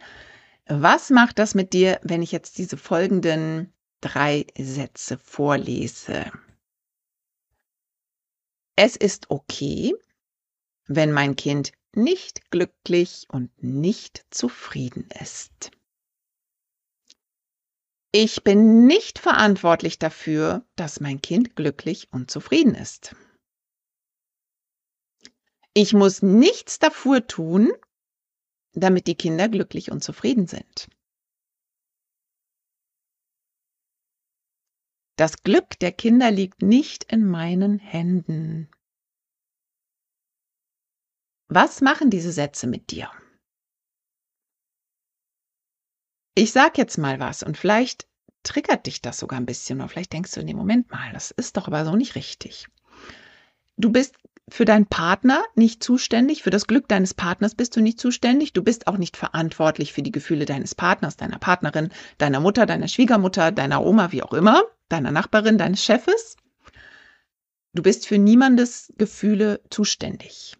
was 0.68 1.12
macht 1.12 1.38
das 1.38 1.54
mit 1.54 1.74
dir, 1.74 2.00
wenn 2.01 2.24
ich 2.24 2.32
jetzt 2.32 2.58
diese 2.58 2.75
folgenden 2.75 3.72
drei 4.01 4.48
Sätze 4.58 5.20
vorlese? 5.20 6.32
Es 8.80 8.96
ist 8.96 9.32
okay, 9.32 9.96
wenn 10.86 11.12
mein 11.12 11.36
Kind 11.36 11.72
nicht 11.96 12.52
glücklich 12.52 13.26
und 13.28 13.52
nicht 13.62 14.24
zufrieden 14.30 15.10
ist. 15.20 15.72
Ich 18.12 18.44
bin 18.44 18.86
nicht 18.86 19.18
verantwortlich 19.18 19.98
dafür, 19.98 20.64
dass 20.76 21.00
mein 21.00 21.24
Kind 21.24 21.56
glücklich 21.56 22.10
und 22.12 22.30
zufrieden 22.30 22.76
ist. 22.76 23.16
Ich 25.74 25.94
muss 25.94 26.22
nichts 26.22 26.78
dafür 26.78 27.26
tun, 27.26 27.72
damit 28.74 29.08
die 29.08 29.16
Kinder 29.16 29.50
glücklich 29.50 29.90
und 29.90 30.04
zufrieden 30.04 30.46
sind. 30.46 30.88
Das 35.18 35.42
Glück 35.42 35.80
der 35.80 35.92
Kinder 35.92 36.30
liegt 36.30 36.62
nicht 36.62 37.04
in 37.12 37.26
meinen 37.26 37.80
Händen. 37.80 38.70
Was 41.48 41.82
machen 41.82 42.12
diese 42.12 42.32
Sätze 42.32 42.68
mit 42.68 42.92
dir? 42.92 43.10
Ich 46.36 46.52
sag 46.52 46.78
jetzt 46.78 47.00
mal 47.00 47.20
was 47.20 47.42
und 47.42 47.58
vielleicht 47.58 48.08
triggert 48.44 48.86
dich 48.86 49.02
das 49.02 49.18
sogar 49.18 49.40
ein 49.40 49.48
bisschen 49.48 49.80
oder 49.80 49.90
vielleicht 49.90 50.14
denkst 50.14 50.34
du 50.34 50.42
in 50.42 50.48
dem 50.48 50.58
Moment 50.58 50.92
mal, 50.92 51.12
das 51.14 51.32
ist 51.32 51.58
doch 51.58 51.66
aber 51.66 51.84
so 51.84 51.96
nicht 51.96 52.14
richtig. 52.14 52.68
Du 53.76 53.92
bist 53.92 54.18
für 54.50 54.66
deinen 54.66 54.86
Partner 54.86 55.44
nicht 55.56 55.84
zuständig, 55.84 56.44
für 56.44 56.52
das 56.52 56.68
Glück 56.68 56.88
deines 56.88 57.16
Partners 57.16 57.56
bist 57.56 57.76
du 57.76 57.82
nicht 57.82 58.00
zuständig, 58.00 58.54
du 58.54 58.64
bist 58.64 58.86
auch 58.86 58.98
nicht 58.98 59.18
verantwortlich 59.18 59.94
für 59.94 60.04
die 60.04 60.12
Gefühle 60.12 60.46
deines 60.46 60.76
Partners, 60.76 61.18
deiner 61.18 61.40
Partnerin, 61.40 61.90
deiner 62.20 62.40
Mutter, 62.40 62.68
deiner 62.68 62.88
Schwiegermutter, 62.88 63.52
deiner 63.52 63.84
Oma, 63.84 64.12
wie 64.12 64.22
auch 64.22 64.34
immer 64.34 64.64
deiner 64.89 65.12
Nachbarin, 65.12 65.58
deines 65.58 65.84
Chefes. 65.84 66.38
Du 67.74 67.84
bist 67.84 68.08
für 68.08 68.17
niemandes 68.17 68.94
Gefühle 68.98 69.62
zuständig. 69.70 70.56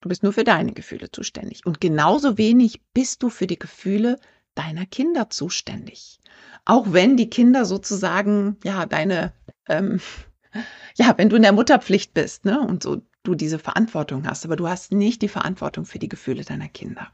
Du 0.00 0.08
bist 0.08 0.22
nur 0.22 0.32
für 0.32 0.44
deine 0.44 0.72
Gefühle 0.72 1.10
zuständig. 1.10 1.64
Und 1.64 1.80
genauso 1.80 2.38
wenig 2.38 2.80
bist 2.92 3.22
du 3.22 3.30
für 3.30 3.46
die 3.46 3.58
Gefühle 3.58 4.18
deiner 4.54 4.86
Kinder 4.86 5.30
zuständig. 5.30 6.18
Auch 6.64 6.92
wenn 6.92 7.16
die 7.16 7.30
Kinder 7.30 7.64
sozusagen, 7.64 8.56
ja, 8.64 8.86
deine, 8.86 9.32
ähm, 9.68 10.00
ja, 10.96 11.14
wenn 11.16 11.28
du 11.28 11.36
in 11.36 11.42
der 11.42 11.52
Mutterpflicht 11.52 12.14
bist, 12.14 12.44
ne, 12.44 12.60
und 12.60 12.82
so 12.82 13.02
du 13.22 13.34
diese 13.34 13.58
Verantwortung 13.58 14.26
hast, 14.26 14.44
aber 14.44 14.56
du 14.56 14.68
hast 14.68 14.92
nicht 14.92 15.22
die 15.22 15.28
Verantwortung 15.28 15.86
für 15.86 15.98
die 15.98 16.08
Gefühle 16.08 16.44
deiner 16.44 16.68
Kinder. 16.68 17.12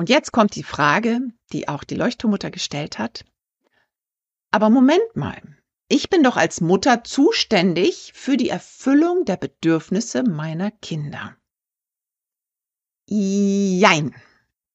Und 0.00 0.08
jetzt 0.08 0.32
kommt 0.32 0.54
die 0.54 0.62
Frage, 0.62 1.20
die 1.52 1.68
auch 1.68 1.84
die 1.84 1.94
Leuchtturmutter 1.94 2.50
gestellt 2.50 2.98
hat. 2.98 3.26
Aber 4.50 4.70
Moment 4.70 5.14
mal, 5.14 5.42
ich 5.88 6.08
bin 6.08 6.22
doch 6.22 6.38
als 6.38 6.62
Mutter 6.62 7.04
zuständig 7.04 8.12
für 8.14 8.38
die 8.38 8.48
Erfüllung 8.48 9.26
der 9.26 9.36
Bedürfnisse 9.36 10.22
meiner 10.22 10.70
Kinder. 10.70 11.36
Jein, 13.10 14.14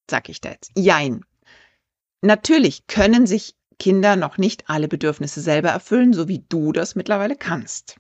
sag 0.08 0.30
ich 0.30 0.42
da 0.42 0.52
jetzt. 0.52 0.70
Jein. 0.76 1.26
Natürlich 2.22 2.86
können 2.86 3.26
sich 3.26 3.56
Kinder 3.80 4.16
noch 4.16 4.38
nicht 4.38 4.70
alle 4.70 4.88
Bedürfnisse 4.88 5.42
selber 5.42 5.70
erfüllen, 5.70 6.14
so 6.14 6.28
wie 6.28 6.46
du 6.48 6.72
das 6.72 6.94
mittlerweile 6.94 7.36
kannst. 7.36 7.98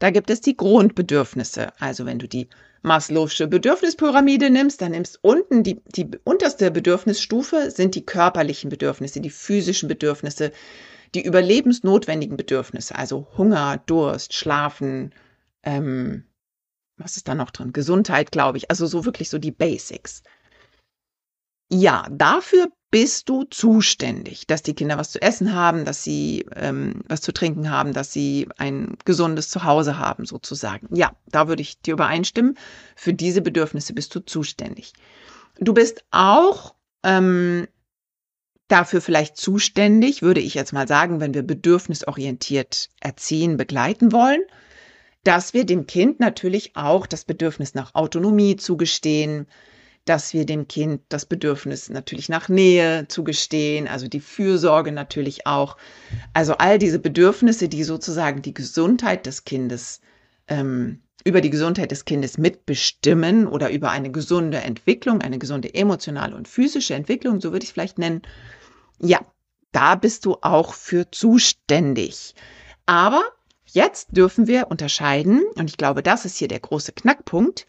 Da 0.00 0.10
gibt 0.10 0.28
es 0.28 0.42
die 0.42 0.58
Grundbedürfnisse. 0.58 1.72
Also 1.80 2.04
wenn 2.04 2.18
du 2.18 2.28
die 2.28 2.50
Maslow'sche 2.86 3.48
Bedürfnispyramide 3.48 4.48
nimmst, 4.48 4.80
dann 4.80 4.92
nimmst 4.92 5.18
unten 5.22 5.62
die, 5.62 5.82
die 5.94 6.08
unterste 6.24 6.70
Bedürfnisstufe 6.70 7.70
sind 7.70 7.94
die 7.94 8.06
körperlichen 8.06 8.70
Bedürfnisse, 8.70 9.20
die 9.20 9.30
physischen 9.30 9.88
Bedürfnisse, 9.88 10.52
die 11.14 11.24
überlebensnotwendigen 11.24 12.36
Bedürfnisse, 12.36 12.94
also 12.94 13.26
Hunger, 13.36 13.82
Durst, 13.86 14.34
Schlafen, 14.34 15.12
ähm, 15.64 16.24
was 16.96 17.16
ist 17.16 17.28
da 17.28 17.34
noch 17.34 17.50
drin? 17.50 17.72
Gesundheit, 17.72 18.32
glaube 18.32 18.58
ich. 18.58 18.70
Also 18.70 18.86
so 18.86 19.04
wirklich 19.04 19.28
so 19.28 19.38
die 19.38 19.50
Basics. 19.50 20.22
Ja, 21.70 22.06
dafür 22.10 22.68
bist 22.96 23.28
du 23.28 23.44
zuständig, 23.44 24.46
dass 24.46 24.62
die 24.62 24.72
Kinder 24.72 24.96
was 24.96 25.10
zu 25.10 25.20
essen 25.20 25.52
haben, 25.52 25.84
dass 25.84 26.02
sie 26.02 26.46
ähm, 26.56 27.02
was 27.06 27.20
zu 27.20 27.30
trinken 27.30 27.68
haben, 27.68 27.92
dass 27.92 28.10
sie 28.10 28.48
ein 28.56 28.96
gesundes 29.04 29.50
Zuhause 29.50 29.98
haben, 29.98 30.24
sozusagen. 30.24 30.88
Ja, 30.96 31.14
da 31.26 31.46
würde 31.46 31.60
ich 31.60 31.78
dir 31.82 31.92
übereinstimmen. 31.92 32.56
Für 32.94 33.12
diese 33.12 33.42
Bedürfnisse 33.42 33.92
bist 33.92 34.14
du 34.14 34.20
zuständig. 34.20 34.94
Du 35.60 35.74
bist 35.74 36.06
auch 36.10 36.74
ähm, 37.02 37.68
dafür 38.66 39.02
vielleicht 39.02 39.36
zuständig, 39.36 40.22
würde 40.22 40.40
ich 40.40 40.54
jetzt 40.54 40.72
mal 40.72 40.88
sagen, 40.88 41.20
wenn 41.20 41.34
wir 41.34 41.42
bedürfnisorientiert 41.42 42.88
erziehen, 43.00 43.58
begleiten 43.58 44.10
wollen, 44.10 44.40
dass 45.22 45.52
wir 45.52 45.66
dem 45.66 45.86
Kind 45.86 46.18
natürlich 46.18 46.76
auch 46.76 47.06
das 47.06 47.26
Bedürfnis 47.26 47.74
nach 47.74 47.94
Autonomie 47.94 48.56
zugestehen, 48.56 49.48
dass 50.06 50.32
wir 50.32 50.46
dem 50.46 50.68
Kind 50.68 51.02
das 51.10 51.26
Bedürfnis 51.26 51.90
natürlich 51.90 52.28
nach 52.28 52.48
Nähe 52.48 53.06
zugestehen, 53.08 53.88
also 53.88 54.08
die 54.08 54.20
Fürsorge 54.20 54.92
natürlich 54.92 55.46
auch. 55.46 55.76
Also 56.32 56.54
all 56.54 56.78
diese 56.78 56.98
Bedürfnisse, 56.98 57.68
die 57.68 57.84
sozusagen 57.84 58.40
die 58.40 58.54
Gesundheit 58.54 59.26
des 59.26 59.44
Kindes 59.44 60.00
ähm, 60.48 61.02
über 61.24 61.40
die 61.40 61.50
Gesundheit 61.50 61.90
des 61.90 62.04
Kindes 62.04 62.38
mitbestimmen 62.38 63.48
oder 63.48 63.70
über 63.70 63.90
eine 63.90 64.12
gesunde 64.12 64.58
Entwicklung, 64.58 65.22
eine 65.22 65.38
gesunde 65.38 65.74
emotionale 65.74 66.36
und 66.36 66.46
physische 66.46 66.94
Entwicklung, 66.94 67.40
so 67.40 67.50
würde 67.50 67.64
ich 67.64 67.70
es 67.70 67.72
vielleicht 67.72 67.98
nennen. 67.98 68.22
Ja, 69.00 69.20
da 69.72 69.96
bist 69.96 70.24
du 70.24 70.36
auch 70.40 70.72
für 70.72 71.10
zuständig. 71.10 72.36
Aber 72.86 73.24
jetzt 73.66 74.16
dürfen 74.16 74.46
wir 74.46 74.68
unterscheiden, 74.70 75.42
und 75.56 75.68
ich 75.68 75.76
glaube, 75.76 76.04
das 76.04 76.24
ist 76.24 76.36
hier 76.36 76.46
der 76.46 76.60
große 76.60 76.92
Knackpunkt, 76.92 77.66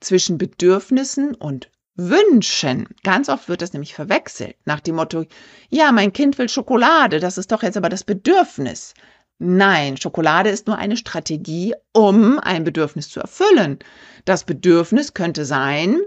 zwischen 0.00 0.38
Bedürfnissen 0.38 1.34
und 1.34 1.70
Wünschen. 1.96 2.88
Ganz 3.02 3.28
oft 3.28 3.48
wird 3.48 3.62
das 3.62 3.72
nämlich 3.72 3.94
verwechselt 3.94 4.56
nach 4.64 4.80
dem 4.80 4.96
Motto, 4.96 5.24
ja, 5.70 5.92
mein 5.92 6.12
Kind 6.12 6.38
will 6.38 6.48
Schokolade, 6.48 7.20
das 7.20 7.38
ist 7.38 7.52
doch 7.52 7.62
jetzt 7.62 7.76
aber 7.76 7.88
das 7.88 8.04
Bedürfnis. 8.04 8.94
Nein, 9.38 9.96
Schokolade 9.96 10.50
ist 10.50 10.66
nur 10.66 10.78
eine 10.78 10.96
Strategie, 10.96 11.74
um 11.92 12.38
ein 12.38 12.64
Bedürfnis 12.64 13.08
zu 13.08 13.20
erfüllen. 13.20 13.78
Das 14.24 14.44
Bedürfnis 14.44 15.12
könnte 15.14 15.44
sein, 15.44 16.00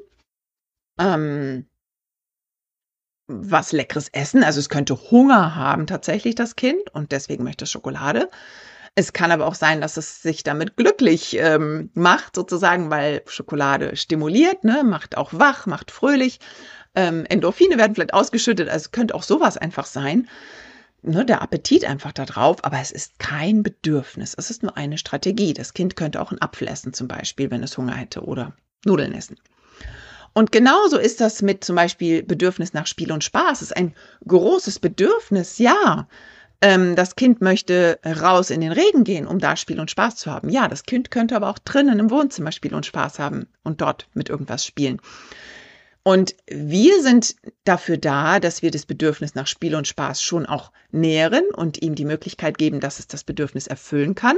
ähm, 1.00 1.68
was 3.28 3.72
leckeres 3.72 4.10
essen. 4.10 4.44
Also 4.44 4.60
es 4.60 4.70
könnte 4.70 5.12
Hunger 5.12 5.56
haben 5.56 5.86
tatsächlich 5.86 6.34
das 6.36 6.56
Kind 6.56 6.90
und 6.94 7.12
deswegen 7.12 7.44
möchte 7.44 7.66
es 7.66 7.72
Schokolade. 7.72 8.30
Es 9.00 9.14
kann 9.14 9.32
aber 9.32 9.48
auch 9.48 9.56
sein, 9.56 9.80
dass 9.80 9.96
es 9.96 10.22
sich 10.22 10.44
damit 10.44 10.76
glücklich 10.76 11.38
ähm, 11.40 11.90
macht, 11.94 12.36
sozusagen, 12.36 12.90
weil 12.90 13.22
Schokolade 13.28 13.96
stimuliert, 13.96 14.66
ne, 14.66 14.84
macht 14.84 15.16
auch 15.16 15.32
wach, 15.32 15.66
macht 15.68 15.90
fröhlich. 15.90 16.42
Ähm, 16.96 17.24
Endorphine 17.30 17.78
werden 17.78 17.96
vielleicht 17.96 18.14
ausgeschüttet, 18.14 18.68
also 18.68 18.90
könnte 18.92 19.16
auch 19.16 19.24
sowas 19.24 19.56
einfach 19.56 19.86
sein. 19.86 20.28
ne, 21.02 21.24
der 21.24 21.42
Appetit 21.42 21.86
einfach 21.86 22.12
da 22.12 22.26
drauf, 22.26 22.58
aber 22.66 22.82
es 22.82 22.92
ist 22.92 23.20
kein 23.20 23.64
Bedürfnis. 23.64 24.36
Es 24.38 24.50
ist 24.50 24.64
nur 24.64 24.76
eine 24.76 24.98
Strategie. 24.98 25.54
Das 25.54 25.74
Kind 25.74 25.96
könnte 25.96 26.22
auch 26.22 26.32
einen 26.32 26.42
Apfel 26.42 26.68
essen 26.68 26.92
zum 26.92 27.08
Beispiel, 27.08 27.52
wenn 27.52 27.64
es 27.64 27.78
Hunger 27.78 27.96
hätte 27.96 28.26
oder 28.26 28.52
Nudeln 28.84 29.14
essen. 29.14 29.38
Und 30.34 30.52
genauso 30.52 30.98
ist 30.98 31.22
das 31.22 31.42
mit 31.42 31.64
zum 31.64 31.78
Beispiel 31.78 32.22
Bedürfnis 32.24 32.74
nach 32.74 32.86
Spiel 32.86 33.14
und 33.14 33.24
Spaß. 33.24 33.62
Es 33.62 33.72
ist 33.72 33.78
ein 33.78 33.96
großes 34.28 34.80
Bedürfnis, 34.80 35.58
ja. 35.58 36.10
Ähm, 36.62 36.96
das 36.96 37.16
Kind 37.16 37.42
möchte 37.42 38.00
raus 38.06 38.50
in 38.50 38.62
den 38.62 38.72
Regen 38.72 39.04
gehen, 39.04 39.28
um 39.28 39.40
da 39.40 39.56
Spiel 39.56 39.80
und 39.80 39.92
Spaß 39.92 40.18
zu 40.18 40.32
haben. 40.32 40.50
Ja, 40.50 40.68
das 40.68 40.84
Kind 40.84 41.10
könnte 41.12 41.36
aber 41.36 41.50
auch 41.50 41.60
drinnen 41.60 42.00
im 42.00 42.12
Wohnzimmer 42.12 42.52
Spiel 42.52 42.76
und 42.76 42.86
Spaß 42.86 43.20
haben 43.20 43.48
und 43.64 43.82
dort 43.82 44.08
mit 44.14 44.30
irgendwas 44.30 44.66
spielen. 44.66 45.00
Und 46.04 46.36
wir 46.48 47.02
sind 47.02 47.36
dafür 47.66 47.98
da, 47.98 48.40
dass 48.40 48.62
wir 48.62 48.72
das 48.72 48.86
Bedürfnis 48.86 49.36
nach 49.36 49.48
Spiel 49.48 49.76
und 49.76 49.88
Spaß 49.88 50.22
schon 50.22 50.46
auch 50.46 50.72
nähren 50.92 51.46
und 51.54 51.82
ihm 51.82 51.96
die 51.96 52.06
Möglichkeit 52.06 52.58
geben, 52.58 52.80
dass 52.80 53.00
es 53.00 53.08
das 53.08 53.24
Bedürfnis 53.24 53.68
erfüllen 53.68 54.16
kann. 54.16 54.38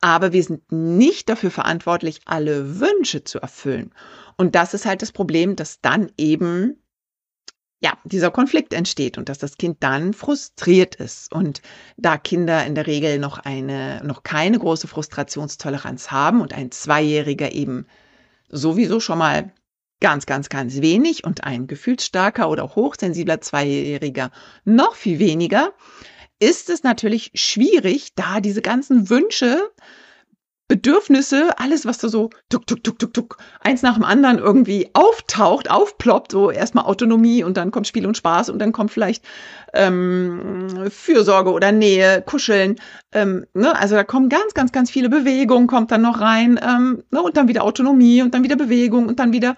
Aber 0.00 0.32
wir 0.32 0.42
sind 0.42 0.70
nicht 0.70 1.28
dafür 1.28 1.50
verantwortlich, 1.50 2.20
alle 2.24 2.80
Wünsche 2.80 3.24
zu 3.24 3.40
erfüllen. 3.40 3.94
Und 4.36 4.54
das 4.54 4.74
ist 4.74 4.84
halt 4.86 5.02
das 5.02 5.12
Problem, 5.12 5.56
dass 5.56 5.80
dann 5.80 6.10
eben 6.16 6.81
ja, 7.82 7.98
dieser 8.04 8.30
Konflikt 8.30 8.72
entsteht 8.72 9.18
und 9.18 9.28
dass 9.28 9.38
das 9.38 9.58
Kind 9.58 9.78
dann 9.80 10.14
frustriert 10.14 10.94
ist. 10.94 11.32
Und 11.32 11.62
da 11.96 12.16
Kinder 12.16 12.64
in 12.64 12.76
der 12.76 12.86
Regel 12.86 13.18
noch 13.18 13.38
eine, 13.38 14.00
noch 14.04 14.22
keine 14.22 14.58
große 14.58 14.86
Frustrationstoleranz 14.86 16.12
haben 16.12 16.40
und 16.40 16.54
ein 16.54 16.70
Zweijähriger 16.70 17.52
eben 17.52 17.86
sowieso 18.48 19.00
schon 19.00 19.18
mal 19.18 19.52
ganz, 20.00 20.26
ganz, 20.26 20.48
ganz 20.48 20.80
wenig 20.80 21.24
und 21.24 21.42
ein 21.42 21.66
gefühlsstarker 21.66 22.48
oder 22.48 22.74
hochsensibler 22.76 23.40
Zweijähriger 23.40 24.30
noch 24.64 24.94
viel 24.94 25.18
weniger, 25.18 25.72
ist 26.38 26.70
es 26.70 26.82
natürlich 26.82 27.32
schwierig, 27.34 28.14
da 28.14 28.40
diese 28.40 28.62
ganzen 28.62 29.10
Wünsche 29.10 29.60
Bedürfnisse, 30.72 31.50
alles, 31.58 31.84
was 31.84 31.98
da 31.98 32.08
so 32.08 32.30
tuk, 32.48 32.66
tuk, 32.66 32.82
tuk, 32.82 32.98
tuk, 32.98 33.12
tuk, 33.12 33.36
eins 33.60 33.82
nach 33.82 33.92
dem 33.92 34.04
anderen 34.04 34.38
irgendwie 34.38 34.88
auftaucht, 34.94 35.70
aufploppt, 35.70 36.32
so 36.32 36.50
erstmal 36.50 36.86
Autonomie 36.86 37.44
und 37.44 37.58
dann 37.58 37.70
kommt 37.70 37.86
Spiel 37.86 38.06
und 38.06 38.16
Spaß 38.16 38.48
und 38.48 38.58
dann 38.58 38.72
kommt 38.72 38.90
vielleicht 38.90 39.22
ähm, 39.74 40.88
Fürsorge 40.88 41.52
oder 41.52 41.72
Nähe, 41.72 42.22
Kuscheln. 42.22 42.76
Ähm, 43.12 43.44
ne? 43.52 43.78
Also 43.78 43.96
da 43.96 44.02
kommen 44.02 44.30
ganz, 44.30 44.54
ganz, 44.54 44.72
ganz 44.72 44.90
viele 44.90 45.10
Bewegungen, 45.10 45.66
kommt 45.66 45.90
dann 45.90 46.00
noch 46.00 46.22
rein 46.22 46.58
ähm, 46.66 47.02
ne? 47.10 47.20
und 47.20 47.36
dann 47.36 47.48
wieder 47.48 47.64
Autonomie 47.64 48.22
und 48.22 48.32
dann 48.32 48.42
wieder 48.42 48.56
Bewegung 48.56 49.08
und 49.08 49.18
dann 49.18 49.34
wieder. 49.34 49.56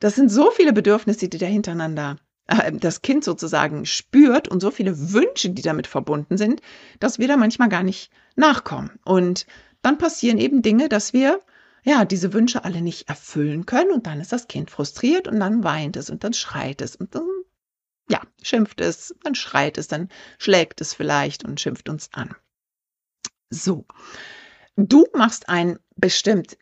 Das 0.00 0.14
sind 0.14 0.30
so 0.30 0.50
viele 0.50 0.72
Bedürfnisse, 0.72 1.28
die 1.28 1.36
da 1.36 1.44
hintereinander 1.44 2.16
äh, 2.46 2.72
das 2.72 3.02
Kind 3.02 3.22
sozusagen 3.22 3.84
spürt 3.84 4.48
und 4.48 4.60
so 4.60 4.70
viele 4.70 5.12
Wünsche, 5.12 5.50
die 5.50 5.60
damit 5.60 5.86
verbunden 5.86 6.38
sind, 6.38 6.62
dass 7.00 7.18
wir 7.18 7.28
da 7.28 7.36
manchmal 7.36 7.68
gar 7.68 7.82
nicht 7.82 8.10
nachkommen. 8.34 8.92
Und 9.04 9.44
dann 9.82 9.98
passieren 9.98 10.38
eben 10.38 10.62
Dinge, 10.62 10.88
dass 10.88 11.12
wir 11.12 11.40
ja 11.84 12.04
diese 12.04 12.32
Wünsche 12.32 12.64
alle 12.64 12.82
nicht 12.82 13.08
erfüllen 13.08 13.66
können 13.66 13.92
und 13.92 14.06
dann 14.06 14.20
ist 14.20 14.32
das 14.32 14.48
Kind 14.48 14.70
frustriert 14.70 15.28
und 15.28 15.40
dann 15.40 15.64
weint 15.64 15.96
es 15.96 16.10
und 16.10 16.24
dann 16.24 16.32
schreit 16.32 16.80
es 16.82 16.96
und 16.96 17.14
dann 17.14 17.26
ja, 18.10 18.22
schimpft 18.42 18.80
es, 18.80 19.14
dann 19.22 19.34
schreit 19.34 19.78
es, 19.78 19.88
dann 19.88 20.08
schlägt 20.38 20.80
es 20.80 20.94
vielleicht 20.94 21.44
und 21.44 21.60
schimpft 21.60 21.88
uns 21.88 22.08
an. 22.12 22.34
So. 23.50 23.86
Du 24.76 25.06
machst 25.14 25.48
einen 25.48 25.78
bestimmt 25.96 26.56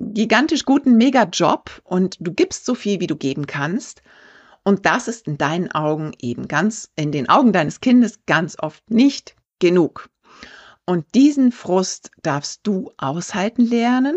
gigantisch 0.00 0.64
guten 0.64 0.96
Mega-Job 0.96 1.82
und 1.84 2.16
du 2.20 2.32
gibst 2.32 2.64
so 2.64 2.74
viel, 2.74 3.00
wie 3.00 3.06
du 3.06 3.16
geben 3.16 3.46
kannst. 3.46 4.02
Und 4.64 4.86
das 4.86 5.08
ist 5.08 5.26
in 5.26 5.38
deinen 5.38 5.70
Augen 5.72 6.12
eben 6.20 6.48
ganz, 6.48 6.90
in 6.96 7.12
den 7.12 7.28
Augen 7.28 7.52
deines 7.52 7.80
Kindes 7.80 8.20
ganz 8.26 8.56
oft 8.58 8.90
nicht 8.90 9.36
genug. 9.58 10.08
Und 10.84 11.14
diesen 11.14 11.52
Frust 11.52 12.10
darfst 12.22 12.66
du 12.66 12.90
aushalten 12.96 13.64
lernen, 13.64 14.16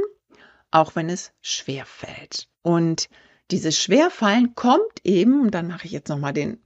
auch 0.72 0.96
wenn 0.96 1.10
es 1.10 1.32
schwer 1.42 1.86
fällt. 1.86 2.50
Und 2.64 3.10
dieses 3.52 3.80
Schwerfallen 3.80 4.56
kommt 4.56 5.00
eben, 5.04 5.42
und 5.42 5.52
dann 5.52 5.68
mache 5.68 5.86
ich 5.86 5.92
jetzt 5.92 6.10
nochmal 6.10 6.34
den, 6.34 6.64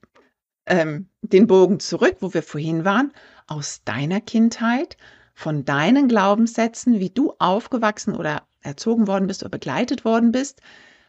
ähm, 0.66 1.10
den 1.22 1.48
Bogen 1.48 1.80
zurück, 1.80 2.18
wo 2.22 2.34
wir 2.34 2.44
vorhin 2.44 2.86
waren, 2.86 3.12
aus 3.48 3.84
deiner 3.84 4.22
Kindheit, 4.22 4.96
von 5.34 5.66
deinen 5.66 6.08
Glaubenssätzen, 6.08 7.00
wie 7.00 7.10
du 7.10 7.34
aufgewachsen 7.40 8.16
oder 8.16 8.48
erzogen 8.62 9.08
worden 9.08 9.28
bist 9.28 9.42
oder 9.42 9.50
begleitet 9.50 10.06
worden 10.06 10.32
bist, 10.32 10.62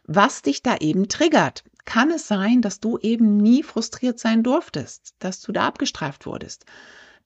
was 0.03 0.41
dich 0.41 0.63
da 0.63 0.77
eben 0.77 1.09
triggert. 1.09 1.63
Kann 1.85 2.11
es 2.11 2.27
sein, 2.27 2.61
dass 2.61 2.79
du 2.79 2.97
eben 2.97 3.37
nie 3.37 3.63
frustriert 3.63 4.19
sein 4.19 4.43
durftest, 4.43 5.15
dass 5.19 5.41
du 5.41 5.51
da 5.51 5.67
abgestraft 5.67 6.25
wurdest? 6.25 6.65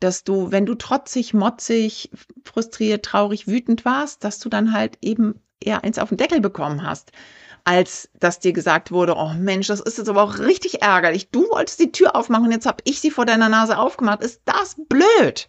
Dass 0.05 0.23
du, 0.23 0.51
wenn 0.51 0.65
du 0.65 0.75
trotzig, 0.75 1.33
motzig, 1.33 2.11
frustriert, 2.43 3.03
traurig, 3.03 3.47
wütend 3.47 3.85
warst, 3.85 4.23
dass 4.23 4.39
du 4.39 4.49
dann 4.49 4.71
halt 4.71 4.97
eben 5.01 5.41
eher 5.59 5.83
eins 5.83 5.97
auf 5.97 6.09
den 6.09 6.17
Deckel 6.17 6.41
bekommen 6.41 6.83
hast, 6.83 7.11
als 7.63 8.09
dass 8.19 8.39
dir 8.39 8.53
gesagt 8.53 8.91
wurde, 8.91 9.15
oh 9.17 9.33
Mensch, 9.33 9.67
das 9.67 9.79
ist 9.79 9.97
jetzt 9.97 10.09
aber 10.09 10.21
auch 10.21 10.37
richtig 10.37 10.83
ärgerlich. 10.83 11.31
Du 11.31 11.49
wolltest 11.49 11.79
die 11.79 11.91
Tür 11.91 12.15
aufmachen 12.15 12.45
und 12.45 12.51
jetzt 12.51 12.67
habe 12.67 12.83
ich 12.83 13.01
sie 13.01 13.09
vor 13.09 13.25
deiner 13.25 13.49
Nase 13.49 13.79
aufgemacht. 13.79 14.21
Ist 14.21 14.41
das 14.45 14.75
blöd? 14.87 15.47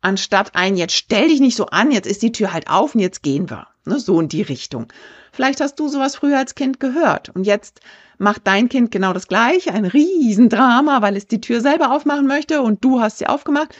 Anstatt 0.00 0.54
ein, 0.54 0.76
jetzt 0.76 0.94
stell 0.94 1.28
dich 1.28 1.40
nicht 1.40 1.56
so 1.56 1.66
an, 1.66 1.90
jetzt 1.90 2.06
ist 2.06 2.22
die 2.22 2.32
Tür 2.32 2.52
halt 2.52 2.70
auf 2.70 2.94
und 2.94 3.00
jetzt 3.00 3.22
gehen 3.22 3.50
wir. 3.50 3.66
Ne, 3.84 3.98
so 3.98 4.20
in 4.20 4.28
die 4.28 4.42
Richtung. 4.42 4.92
Vielleicht 5.32 5.60
hast 5.60 5.74
du 5.76 5.88
sowas 5.88 6.14
früher 6.14 6.38
als 6.38 6.54
Kind 6.54 6.78
gehört 6.78 7.30
und 7.30 7.44
jetzt 7.44 7.80
macht 8.18 8.46
dein 8.46 8.68
Kind 8.68 8.92
genau 8.92 9.12
das 9.12 9.26
Gleiche, 9.26 9.72
ein 9.72 9.84
Riesendrama, 9.84 11.02
weil 11.02 11.16
es 11.16 11.26
die 11.26 11.40
Tür 11.40 11.60
selber 11.60 11.90
aufmachen 11.90 12.28
möchte 12.28 12.62
und 12.62 12.84
du 12.84 13.00
hast 13.00 13.18
sie 13.18 13.26
aufgemacht. 13.26 13.74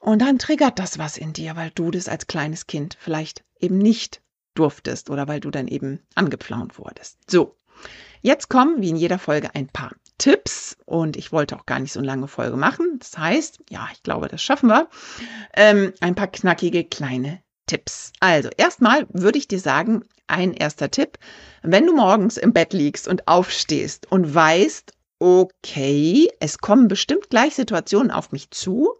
Und 0.00 0.20
dann 0.20 0.40
triggert 0.40 0.80
das 0.80 0.98
was 0.98 1.16
in 1.16 1.32
dir, 1.32 1.54
weil 1.54 1.70
du 1.76 1.92
das 1.92 2.08
als 2.08 2.26
kleines 2.26 2.66
Kind 2.66 2.96
vielleicht 2.98 3.44
eben 3.60 3.78
nicht 3.78 4.20
durftest 4.54 5.10
oder 5.10 5.28
weil 5.28 5.38
du 5.38 5.52
dann 5.52 5.68
eben 5.68 6.00
angepflaunt 6.16 6.76
wurdest. 6.76 7.18
So, 7.30 7.56
jetzt 8.20 8.48
kommen 8.48 8.82
wie 8.82 8.90
in 8.90 8.96
jeder 8.96 9.20
Folge 9.20 9.54
ein 9.54 9.68
paar 9.68 9.92
Tipps 10.18 10.76
und 10.86 11.16
ich 11.16 11.30
wollte 11.30 11.56
auch 11.56 11.66
gar 11.66 11.78
nicht 11.78 11.92
so 11.92 12.00
eine 12.00 12.08
lange 12.08 12.26
Folge 12.26 12.56
machen. 12.56 12.98
Das 12.98 13.16
heißt, 13.16 13.60
ja, 13.70 13.88
ich 13.92 14.02
glaube, 14.02 14.26
das 14.26 14.42
schaffen 14.42 14.68
wir. 14.68 14.88
Ähm, 15.54 15.92
ein 16.00 16.16
paar 16.16 16.26
knackige 16.26 16.82
kleine 16.82 17.40
Tipps. 17.72 18.12
Also 18.20 18.50
erstmal 18.58 19.06
würde 19.14 19.38
ich 19.38 19.48
dir 19.48 19.58
sagen, 19.58 20.04
ein 20.26 20.52
erster 20.52 20.90
Tipp, 20.90 21.18
wenn 21.62 21.86
du 21.86 21.96
morgens 21.96 22.36
im 22.36 22.52
Bett 22.52 22.74
liegst 22.74 23.08
und 23.08 23.26
aufstehst 23.28 24.12
und 24.12 24.34
weißt, 24.34 24.92
okay, 25.18 26.30
es 26.38 26.58
kommen 26.58 26.86
bestimmt 26.88 27.30
gleich 27.30 27.54
Situationen 27.54 28.10
auf 28.10 28.30
mich 28.30 28.50
zu, 28.50 28.90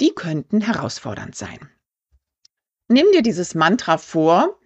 die 0.00 0.14
könnten 0.14 0.62
herausfordernd 0.62 1.36
sein. 1.36 1.58
Nimm 2.88 3.04
dir 3.12 3.20
dieses 3.20 3.54
Mantra 3.54 3.98
vor 3.98 4.58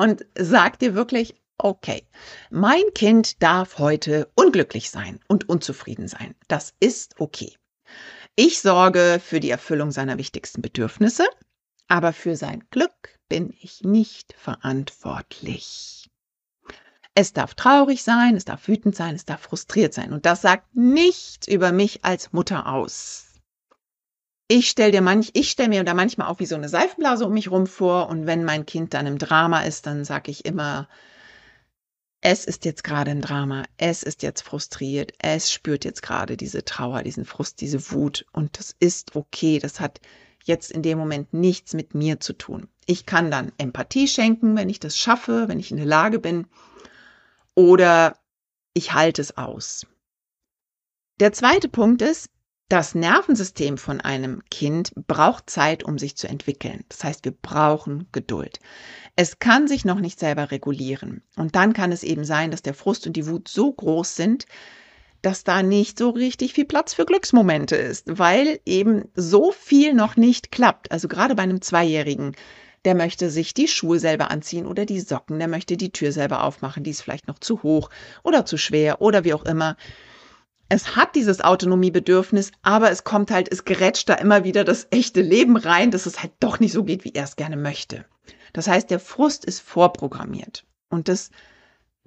und 0.00 0.24
sag 0.38 0.78
dir 0.78 0.94
wirklich, 0.94 1.34
okay, 1.58 2.06
mein 2.48 2.84
Kind 2.94 3.42
darf 3.42 3.78
heute 3.78 4.30
unglücklich 4.34 4.90
sein 4.90 5.20
und 5.28 5.46
unzufrieden 5.46 6.08
sein. 6.08 6.34
Das 6.48 6.72
ist 6.80 7.16
okay. 7.18 7.54
Ich 8.34 8.62
sorge 8.62 9.20
für 9.22 9.40
die 9.40 9.50
Erfüllung 9.50 9.90
seiner 9.90 10.16
wichtigsten 10.16 10.62
Bedürfnisse 10.62 11.26
aber 11.88 12.12
für 12.12 12.36
sein 12.36 12.64
Glück 12.70 13.18
bin 13.28 13.54
ich 13.60 13.82
nicht 13.82 14.34
verantwortlich. 14.38 16.08
Es 17.14 17.32
darf 17.32 17.54
traurig 17.54 18.02
sein, 18.02 18.36
es 18.36 18.44
darf 18.44 18.68
wütend 18.68 18.94
sein, 18.94 19.14
es 19.14 19.24
darf 19.24 19.40
frustriert 19.40 19.94
sein. 19.94 20.12
Und 20.12 20.26
das 20.26 20.42
sagt 20.42 20.76
nichts 20.76 21.48
über 21.48 21.72
mich 21.72 22.04
als 22.04 22.32
Mutter 22.32 22.66
aus. 22.66 23.26
Ich 24.48 24.68
stelle 24.68 24.92
dir 24.92 25.00
manch, 25.00 25.30
ich 25.32 25.50
stelle 25.50 25.70
mir 25.70 25.82
da 25.82 25.94
manchmal 25.94 26.28
auch 26.28 26.38
wie 26.38 26.46
so 26.46 26.54
eine 26.54 26.68
Seifenblase 26.68 27.26
um 27.26 27.32
mich 27.32 27.50
rum 27.50 27.66
vor. 27.66 28.08
Und 28.08 28.26
wenn 28.26 28.44
mein 28.44 28.66
Kind 28.66 28.94
dann 28.94 29.06
im 29.06 29.18
Drama 29.18 29.62
ist, 29.62 29.86
dann 29.86 30.04
sage 30.04 30.30
ich 30.30 30.44
immer, 30.44 30.88
es 32.20 32.44
ist 32.44 32.64
jetzt 32.64 32.84
gerade 32.84 33.12
ein 33.12 33.22
Drama, 33.22 33.64
es 33.76 34.02
ist 34.02 34.22
jetzt 34.22 34.42
frustriert, 34.42 35.12
es 35.18 35.52
spürt 35.52 35.84
jetzt 35.84 36.02
gerade 36.02 36.36
diese 36.36 36.64
Trauer, 36.64 37.02
diesen 37.02 37.24
Frust, 37.24 37.60
diese 37.60 37.90
Wut. 37.92 38.26
Und 38.32 38.58
das 38.58 38.74
ist 38.78 39.16
okay. 39.16 39.58
Das 39.58 39.80
hat 39.80 40.00
jetzt 40.46 40.70
in 40.70 40.82
dem 40.82 40.98
Moment 40.98 41.32
nichts 41.32 41.74
mit 41.74 41.94
mir 41.94 42.20
zu 42.20 42.32
tun. 42.32 42.68
Ich 42.86 43.04
kann 43.04 43.30
dann 43.30 43.52
Empathie 43.58 44.08
schenken, 44.08 44.56
wenn 44.56 44.68
ich 44.68 44.80
das 44.80 44.96
schaffe, 44.96 45.48
wenn 45.48 45.60
ich 45.60 45.70
in 45.70 45.76
der 45.76 45.86
Lage 45.86 46.18
bin, 46.18 46.46
oder 47.54 48.18
ich 48.74 48.92
halte 48.92 49.22
es 49.22 49.36
aus. 49.36 49.86
Der 51.18 51.32
zweite 51.32 51.68
Punkt 51.68 52.02
ist, 52.02 52.30
das 52.68 52.94
Nervensystem 52.94 53.78
von 53.78 54.00
einem 54.00 54.42
Kind 54.50 54.92
braucht 55.06 55.48
Zeit, 55.48 55.84
um 55.84 55.98
sich 55.98 56.16
zu 56.16 56.28
entwickeln. 56.28 56.84
Das 56.88 57.04
heißt, 57.04 57.24
wir 57.24 57.30
brauchen 57.32 58.08
Geduld. 58.10 58.58
Es 59.14 59.38
kann 59.38 59.68
sich 59.68 59.84
noch 59.84 60.00
nicht 60.00 60.18
selber 60.18 60.50
regulieren. 60.50 61.22
Und 61.36 61.54
dann 61.54 61.72
kann 61.72 61.92
es 61.92 62.02
eben 62.02 62.24
sein, 62.24 62.50
dass 62.50 62.62
der 62.62 62.74
Frust 62.74 63.06
und 63.06 63.14
die 63.14 63.28
Wut 63.28 63.46
so 63.46 63.72
groß 63.72 64.16
sind, 64.16 64.46
dass 65.22 65.44
da 65.44 65.62
nicht 65.62 65.98
so 65.98 66.10
richtig 66.10 66.52
viel 66.52 66.64
Platz 66.64 66.94
für 66.94 67.04
Glücksmomente 67.04 67.76
ist, 67.76 68.18
weil 68.18 68.60
eben 68.64 69.08
so 69.14 69.52
viel 69.52 69.94
noch 69.94 70.16
nicht 70.16 70.50
klappt. 70.52 70.92
Also 70.92 71.08
gerade 71.08 71.34
bei 71.34 71.42
einem 71.42 71.60
Zweijährigen, 71.60 72.34
der 72.84 72.94
möchte 72.94 73.30
sich 73.30 73.52
die 73.52 73.66
Schuhe 73.68 73.98
selber 73.98 74.30
anziehen 74.30 74.66
oder 74.66 74.86
die 74.86 75.00
Socken, 75.00 75.38
der 75.38 75.48
möchte 75.48 75.76
die 75.76 75.90
Tür 75.90 76.12
selber 76.12 76.44
aufmachen, 76.44 76.84
die 76.84 76.90
ist 76.90 77.02
vielleicht 77.02 77.26
noch 77.26 77.40
zu 77.40 77.62
hoch 77.62 77.90
oder 78.22 78.46
zu 78.46 78.56
schwer 78.56 79.00
oder 79.00 79.24
wie 79.24 79.34
auch 79.34 79.44
immer. 79.44 79.76
es 80.68 80.96
hat 80.96 81.14
dieses 81.14 81.40
Autonomiebedürfnis, 81.40 82.50
aber 82.62 82.90
es 82.90 83.04
kommt 83.04 83.30
halt, 83.30 83.50
es 83.50 83.64
gerätscht 83.64 84.08
da 84.08 84.14
immer 84.14 84.44
wieder 84.44 84.64
das 84.64 84.88
echte 84.90 85.22
Leben 85.22 85.56
rein, 85.56 85.90
dass 85.90 86.06
es 86.06 86.22
halt 86.22 86.32
doch 86.40 86.58
nicht 86.58 86.72
so 86.72 86.84
geht, 86.84 87.04
wie 87.04 87.14
er 87.14 87.24
es 87.24 87.36
gerne 87.36 87.56
möchte. 87.56 88.04
Das 88.52 88.68
heißt, 88.68 88.90
der 88.90 89.00
Frust 89.00 89.44
ist 89.44 89.60
vorprogrammiert. 89.60 90.64
Und 90.88 91.08
das, 91.08 91.30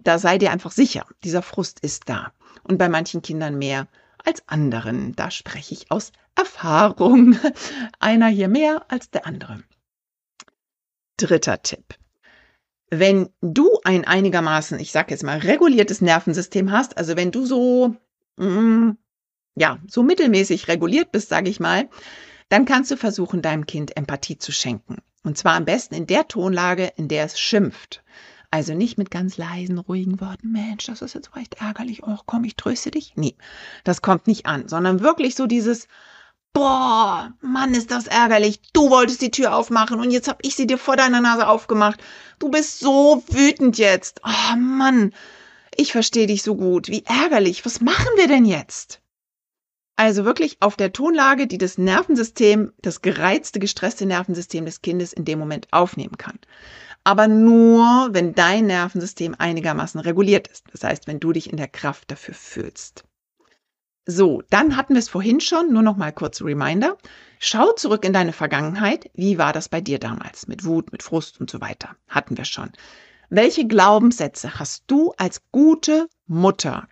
da 0.03 0.19
sei 0.19 0.37
dir 0.37 0.51
einfach 0.51 0.71
sicher, 0.71 1.05
dieser 1.23 1.41
Frust 1.41 1.79
ist 1.81 2.09
da. 2.09 2.33
Und 2.63 2.77
bei 2.77 2.89
manchen 2.89 3.21
Kindern 3.21 3.57
mehr 3.57 3.87
als 4.23 4.47
anderen. 4.47 5.15
Da 5.15 5.31
spreche 5.31 5.73
ich 5.73 5.91
aus 5.91 6.11
Erfahrung. 6.35 7.37
Einer 7.99 8.27
hier 8.27 8.47
mehr 8.47 8.85
als 8.89 9.09
der 9.09 9.25
andere. 9.25 9.63
Dritter 11.17 11.61
Tipp. 11.61 11.95
Wenn 12.91 13.29
du 13.41 13.69
ein 13.83 14.05
einigermaßen, 14.05 14.79
ich 14.79 14.91
sage 14.91 15.11
jetzt 15.11 15.23
mal, 15.23 15.37
reguliertes 15.37 16.01
Nervensystem 16.01 16.71
hast, 16.71 16.97
also 16.97 17.15
wenn 17.15 17.31
du 17.31 17.45
so 17.45 17.95
mm, 18.37 18.91
ja, 19.55 19.79
so 19.87 20.03
mittelmäßig 20.03 20.67
reguliert 20.67 21.11
bist, 21.11 21.29
sage 21.29 21.49
ich 21.49 21.59
mal, 21.59 21.89
dann 22.47 22.65
kannst 22.65 22.89
du 22.91 22.97
versuchen, 22.97 23.41
deinem 23.41 23.67
Kind 23.67 23.95
Empathie 23.95 24.37
zu 24.37 24.51
schenken. 24.51 24.97
Und 25.23 25.37
zwar 25.37 25.55
am 25.55 25.65
besten 25.65 25.95
in 25.95 26.07
der 26.07 26.27
Tonlage, 26.27 26.91
in 26.95 27.07
der 27.07 27.25
es 27.25 27.39
schimpft. 27.39 28.03
Also 28.51 28.73
nicht 28.73 28.97
mit 28.97 29.11
ganz 29.11 29.37
leisen, 29.37 29.77
ruhigen 29.77 30.19
Worten, 30.19 30.51
Mensch, 30.51 30.85
das 30.85 31.03
ist 31.03 31.13
jetzt 31.13 31.35
recht 31.35 31.61
ärgerlich, 31.61 32.01
oh 32.03 32.17
komm, 32.25 32.43
ich 32.45 32.55
tröste 32.55 32.89
dich. 32.89 33.13
Nee, 33.15 33.35
das 33.83 34.01
kommt 34.01 34.25
nicht 34.25 34.47
an, 34.47 34.67
sondern 34.67 35.01
wirklich 35.01 35.35
so 35.35 35.45
dieses, 35.45 35.87
boah, 36.53 37.31
Mann, 37.41 37.75
ist 37.75 37.91
das 37.91 38.07
ärgerlich. 38.07 38.61
Du 38.73 38.89
wolltest 38.89 39.21
die 39.21 39.31
Tür 39.31 39.55
aufmachen 39.55 39.99
und 39.99 40.09
jetzt 40.09 40.27
hab 40.27 40.39
ich 40.43 40.55
sie 40.55 40.65
dir 40.65 40.79
vor 40.79 40.95
deiner 40.95 41.21
Nase 41.21 41.47
aufgemacht. 41.47 42.01
Du 42.39 42.49
bist 42.49 42.79
so 42.79 43.23
wütend 43.29 43.77
jetzt. 43.77 44.21
Oh 44.25 44.55
Mann, 44.57 45.13
ich 45.75 45.91
verstehe 45.91 46.27
dich 46.27 46.41
so 46.41 46.55
gut. 46.55 46.87
Wie 46.87 47.05
ärgerlich. 47.05 47.65
Was 47.65 47.81
machen 47.81 48.09
wir 48.17 48.27
denn 48.27 48.45
jetzt? 48.45 48.99
Also 49.95 50.23
wirklich 50.23 50.57
auf 50.61 50.77
der 50.77 50.93
Tonlage, 50.93 51.45
die 51.45 51.57
das 51.57 51.77
Nervensystem, 51.77 52.71
das 52.81 53.01
gereizte, 53.01 53.59
gestresste 53.59 54.05
Nervensystem 54.05 54.65
des 54.65 54.81
Kindes 54.81 55.11
in 55.11 55.25
dem 55.25 55.37
Moment 55.39 55.67
aufnehmen 55.71 56.17
kann. 56.17 56.39
Aber 57.03 57.27
nur, 57.27 58.09
wenn 58.11 58.35
dein 58.35 58.67
Nervensystem 58.67 59.35
einigermaßen 59.37 59.99
reguliert 59.99 60.47
ist. 60.47 60.65
Das 60.71 60.83
heißt, 60.83 61.07
wenn 61.07 61.19
du 61.19 61.31
dich 61.31 61.49
in 61.49 61.57
der 61.57 61.67
Kraft 61.67 62.11
dafür 62.11 62.33
fühlst. 62.33 63.03
So, 64.05 64.41
dann 64.49 64.75
hatten 64.75 64.95
wir 64.95 64.99
es 64.99 65.09
vorhin 65.09 65.39
schon, 65.39 65.71
nur 65.71 65.83
noch 65.83 65.95
mal 65.95 66.11
kurz 66.11 66.41
Reminder. 66.41 66.97
Schau 67.37 67.73
zurück 67.73 68.03
in 68.03 68.13
deine 68.13 68.33
Vergangenheit. 68.33 69.09
Wie 69.13 69.37
war 69.37 69.53
das 69.53 69.69
bei 69.69 69.81
dir 69.81 69.99
damals? 69.99 70.47
Mit 70.47 70.65
Wut, 70.65 70.91
mit 70.91 71.03
Frust 71.03 71.39
und 71.39 71.49
so 71.49 71.61
weiter. 71.61 71.95
Hatten 72.07 72.35
wir 72.37 72.45
schon. 72.45 72.71
Welche 73.29 73.67
Glaubenssätze 73.67 74.59
hast 74.59 74.85
du 74.87 75.13
als 75.17 75.43
gute 75.51 76.07
Mutter? 76.25 76.87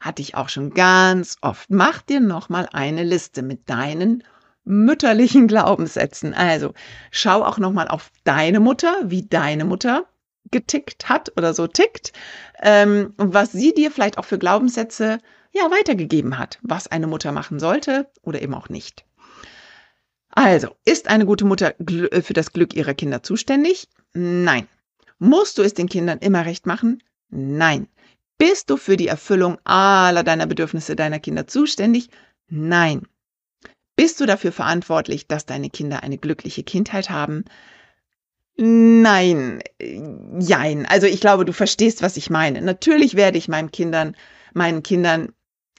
Hatte 0.00 0.22
ich 0.22 0.34
auch 0.34 0.48
schon 0.48 0.70
ganz 0.74 1.36
oft. 1.40 1.70
Mach 1.70 2.02
dir 2.02 2.20
nochmal 2.20 2.68
eine 2.72 3.04
Liste 3.04 3.42
mit 3.42 3.70
deinen 3.70 4.24
mütterlichen 4.66 5.46
Glaubenssätzen. 5.46 6.34
Also 6.34 6.74
schau 7.10 7.42
auch 7.42 7.58
nochmal 7.58 7.88
auf 7.88 8.10
deine 8.24 8.60
Mutter, 8.60 8.94
wie 9.04 9.26
deine 9.26 9.64
Mutter 9.64 10.06
getickt 10.50 11.08
hat 11.08 11.32
oder 11.36 11.54
so 11.54 11.66
tickt 11.66 12.12
ähm, 12.60 13.14
und 13.16 13.32
was 13.32 13.52
sie 13.52 13.72
dir 13.72 13.90
vielleicht 13.90 14.18
auch 14.18 14.24
für 14.24 14.38
Glaubenssätze 14.38 15.18
ja 15.52 15.70
weitergegeben 15.70 16.38
hat, 16.38 16.58
was 16.62 16.88
eine 16.88 17.06
Mutter 17.06 17.32
machen 17.32 17.58
sollte 17.58 18.10
oder 18.22 18.42
eben 18.42 18.54
auch 18.54 18.68
nicht. 18.68 19.04
Also, 20.30 20.76
ist 20.84 21.08
eine 21.08 21.24
gute 21.24 21.46
Mutter 21.46 21.74
für 21.80 22.34
das 22.34 22.52
Glück 22.52 22.74
ihrer 22.74 22.92
Kinder 22.92 23.22
zuständig? 23.22 23.88
Nein. 24.12 24.68
Musst 25.18 25.56
du 25.56 25.62
es 25.62 25.72
den 25.72 25.88
Kindern 25.88 26.18
immer 26.18 26.44
recht 26.44 26.66
machen? 26.66 27.02
Nein. 27.30 27.88
Bist 28.36 28.68
du 28.68 28.76
für 28.76 28.98
die 28.98 29.08
Erfüllung 29.08 29.58
aller 29.64 30.22
deiner 30.24 30.46
Bedürfnisse 30.46 30.94
deiner 30.94 31.20
Kinder 31.20 31.46
zuständig? 31.46 32.10
Nein. 32.48 33.06
Bist 33.96 34.20
du 34.20 34.26
dafür 34.26 34.52
verantwortlich, 34.52 35.26
dass 35.26 35.46
deine 35.46 35.70
Kinder 35.70 36.02
eine 36.02 36.18
glückliche 36.18 36.62
Kindheit 36.62 37.10
haben? 37.10 37.44
Nein, 38.58 39.60
jein. 40.38 40.86
Also 40.86 41.06
ich 41.06 41.20
glaube, 41.20 41.44
du 41.44 41.52
verstehst, 41.52 42.02
was 42.02 42.16
ich 42.16 42.30
meine. 42.30 42.62
Natürlich 42.62 43.14
werde 43.14 43.38
ich 43.38 43.48
meinen 43.48 43.70
Kindern, 43.70 44.16
meinen 44.54 44.82
Kindern 44.82 45.32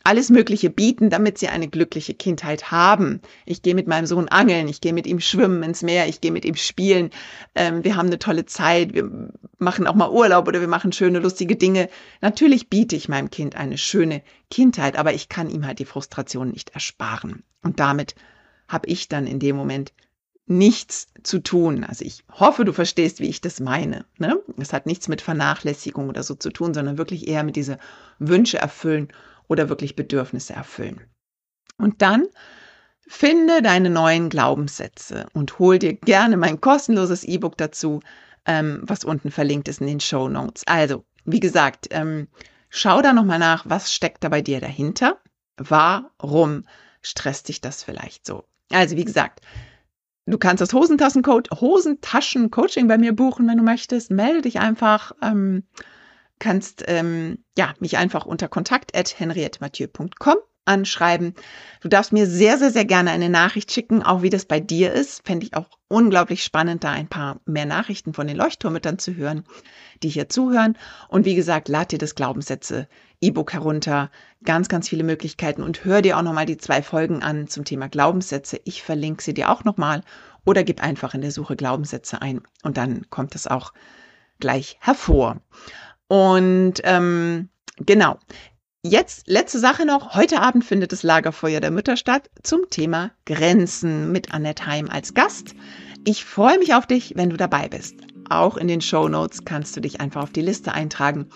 alles 0.04 0.30
Mögliche 0.30 0.70
bieten, 0.70 1.10
damit 1.10 1.38
sie 1.38 1.50
eine 1.50 1.68
glückliche 1.68 2.14
Kindheit 2.14 2.72
haben. 2.72 3.22
Ich 3.46 3.62
gehe 3.62 3.76
mit 3.76 3.88
meinem 3.88 4.06
Sohn 4.06 4.30
angeln, 4.30 4.70
ich 4.70 4.80
gehe 4.80 4.94
mit 4.94 5.06
ihm 5.06 5.20
schwimmen 5.20 5.64
ins 5.64 5.82
Meer, 5.82 6.08
ich 6.08 6.22
gehe 6.22 6.32
mit 6.32 6.46
ihm 6.46 6.56
spielen. 6.56 7.10
Ähm, 7.56 7.84
wir 7.84 7.98
haben 7.98 8.08
eine 8.08 8.18
tolle 8.18 8.46
Zeit, 8.46 8.94
wir 8.94 9.32
machen 9.58 9.86
auch 9.86 9.96
mal 9.96 10.10
Urlaub 10.10 10.48
oder 10.48 10.62
wir 10.62 10.70
machen 10.70 10.94
schöne, 10.94 11.20
lustige 11.20 11.58
Dinge. 11.58 11.90
Natürlich 12.22 12.70
biete 12.70 12.96
ich 12.96 13.10
meinem 13.10 13.30
Kind 13.30 13.58
eine 13.58 13.78
schöne 13.78 14.24
Kindheit, 14.50 14.98
aber 14.98 15.14
ich 15.14 15.28
kann 15.28 15.50
ihm 15.50 15.66
halt 15.66 15.80
die 15.80 15.86
Frustration 15.86 16.52
nicht 16.52 16.70
ersparen. 16.70 17.44
Und 17.64 17.80
damit 17.80 18.16
habe 18.68 18.88
ich 18.88 19.08
dann 19.08 19.28
in 19.28 19.40
dem 19.40 19.56
Moment 19.56 19.94
nichts 20.48 21.08
zu 21.24 21.40
tun. 21.40 21.84
Also 21.84 22.06
ich 22.06 22.24
hoffe, 22.32 22.64
du 22.64 22.72
verstehst, 22.72 23.20
wie 23.20 23.28
ich 23.28 23.42
das 23.42 23.60
meine. 23.60 24.06
Ne? 24.18 24.40
Es 24.58 24.72
hat 24.72 24.86
nichts 24.86 25.08
mit 25.08 25.22
Vernachlässigung 25.22 26.08
oder 26.10 26.24
so 26.24 26.36
zu 26.36 26.52
tun, 26.52 26.74
sondern 26.74 26.98
wirklich 26.98 27.28
eher 27.28 27.44
mit 27.44 27.58
diese 27.58 27.78
Wünsche 28.18 28.58
erfüllen 28.58 29.10
oder 29.48 29.70
wirklich 29.70 29.96
Bedürfnisse 29.96 30.54
erfüllen. 30.54 31.02
Und 31.78 32.02
dann 32.02 32.28
finde 33.08 33.62
deine 33.62 33.90
neuen 33.90 34.30
Glaubenssätze 34.30 35.28
und 35.34 35.60
hol 35.60 35.80
dir 35.80 35.94
gerne 35.94 36.38
mein 36.38 36.60
kostenloses 36.60 37.24
E-Book 37.24 37.58
dazu, 37.58 38.02
ähm, 38.46 38.82
was 38.84 39.04
unten 39.04 39.32
verlinkt 39.32 39.68
ist 39.68 39.82
in 39.82 39.88
den 39.88 40.00
Show 40.00 40.30
Notes. 40.30 40.64
Also, 40.66 41.06
wie 41.26 41.40
gesagt, 41.40 41.88
ähm, 41.92 42.28
schau 42.70 43.02
da 43.02 43.14
nochmal 43.14 43.40
nach, 43.40 43.66
was 43.68 43.94
steckt 43.94 44.24
da 44.24 44.30
bei 44.30 44.42
dir 44.42 44.62
dahinter? 44.62 45.20
Warum 45.58 46.66
stresst 47.08 47.48
dich 47.48 47.62
das 47.62 47.84
vielleicht 47.84 48.26
so? 48.26 48.44
Also, 48.72 48.98
wie 48.98 49.06
gesagt, 49.06 49.42
Du 50.30 50.38
kannst 50.38 50.60
das 50.60 50.74
Hosentaschen-Coaching 50.74 52.90
bei 52.90 52.98
mir 52.98 53.16
buchen, 53.16 53.48
wenn 53.48 53.58
du 53.58 53.64
möchtest. 53.64 54.12
Melde 54.12 54.42
dich 54.42 54.60
einfach. 54.60 55.14
Ähm, 55.22 55.64
kannst 56.38 56.84
ähm, 56.88 57.46
ja, 57.58 57.74
mich 57.80 57.98
einfach 57.98 58.26
unter 58.26 58.50
kontakt.henriettemathieu.com 58.50 60.36
anschreiben. 60.66 61.34
Du 61.80 61.88
darfst 61.88 62.12
mir 62.12 62.28
sehr, 62.28 62.58
sehr, 62.58 62.72
sehr 62.72 62.84
gerne 62.84 63.12
eine 63.12 63.30
Nachricht 63.30 63.72
schicken, 63.72 64.04
auch 64.04 64.22
wie 64.22 64.30
das 64.30 64.44
bei 64.44 64.60
dir 64.60 64.92
ist. 64.92 65.26
Fände 65.26 65.46
ich 65.46 65.56
auch 65.56 65.70
unglaublich 65.88 66.44
spannend, 66.44 66.84
da 66.84 66.92
ein 66.92 67.08
paar 67.08 67.40
mehr 67.46 67.66
Nachrichten 67.66 68.14
von 68.14 68.28
den 68.28 68.36
Leuchtturmüttern 68.36 69.00
zu 69.00 69.16
hören, 69.16 69.46
die 70.04 70.10
hier 70.10 70.28
zuhören. 70.28 70.78
Und 71.08 71.26
wie 71.26 71.36
gesagt, 71.36 71.70
lad 71.70 71.94
dir 71.94 72.00
das 72.00 72.16
Glaubenssätze 72.16 72.90
E-Book 73.22 73.54
herunter. 73.54 74.12
Ganz, 74.44 74.70
ganz 74.70 74.88
viele 74.90 75.04
Möglichkeiten 75.04 75.64
und 75.64 75.84
hör 75.86 76.02
dir 76.02 76.18
auch 76.18 76.22
nochmal 76.22 76.46
die 76.46 76.58
zwei 76.58 76.82
Folgen 76.82 77.24
an 77.24 77.48
zum 77.48 77.66
Thema 77.66 77.90
Glaubenssätze. 77.90 78.60
Ich 78.64 78.84
verlinke 78.84 79.24
sie 79.24 79.34
dir 79.34 79.50
auch 79.50 79.64
nochmal 79.64 80.04
oder 80.46 80.64
gib 80.64 80.82
einfach 80.82 81.14
in 81.14 81.22
der 81.22 81.32
Suche 81.32 81.56
Glaubenssätze 81.56 82.22
ein 82.22 82.42
und 82.64 82.78
dann 82.78 83.10
kommt 83.10 83.36
es 83.36 83.48
auch 83.48 83.74
gleich 84.40 84.78
hervor. 84.80 85.38
Und 86.08 86.76
ähm, 86.84 87.50
genau. 87.80 88.18
Jetzt 88.84 89.28
letzte 89.28 89.60
Sache 89.60 89.86
noch. 89.86 90.16
Heute 90.16 90.40
Abend 90.40 90.64
findet 90.64 90.92
das 90.94 91.04
Lagerfeuer 91.04 91.60
der 91.60 91.72
Mütter 91.72 91.98
statt 91.98 92.30
zum 92.44 92.70
Thema 92.70 93.12
Grenzen 93.26 94.12
mit 94.12 94.34
Annette 94.34 94.66
Heim 94.66 94.88
als 94.90 95.14
Gast. 95.14 95.56
Ich 96.06 96.24
freue 96.24 96.60
mich 96.60 96.74
auf 96.74 96.86
dich, 96.86 97.14
wenn 97.18 97.30
du 97.30 97.36
dabei 97.36 97.68
bist. 97.68 97.96
Auch 98.30 98.56
in 98.56 98.68
den 98.68 98.80
Show 98.80 99.10
Notes 99.10 99.44
kannst 99.44 99.76
du 99.76 99.82
dich 99.82 100.00
einfach 100.00 100.24
auf 100.24 100.32
die 100.32 100.42
Liste 100.42 100.72
eintragen. 100.74 101.28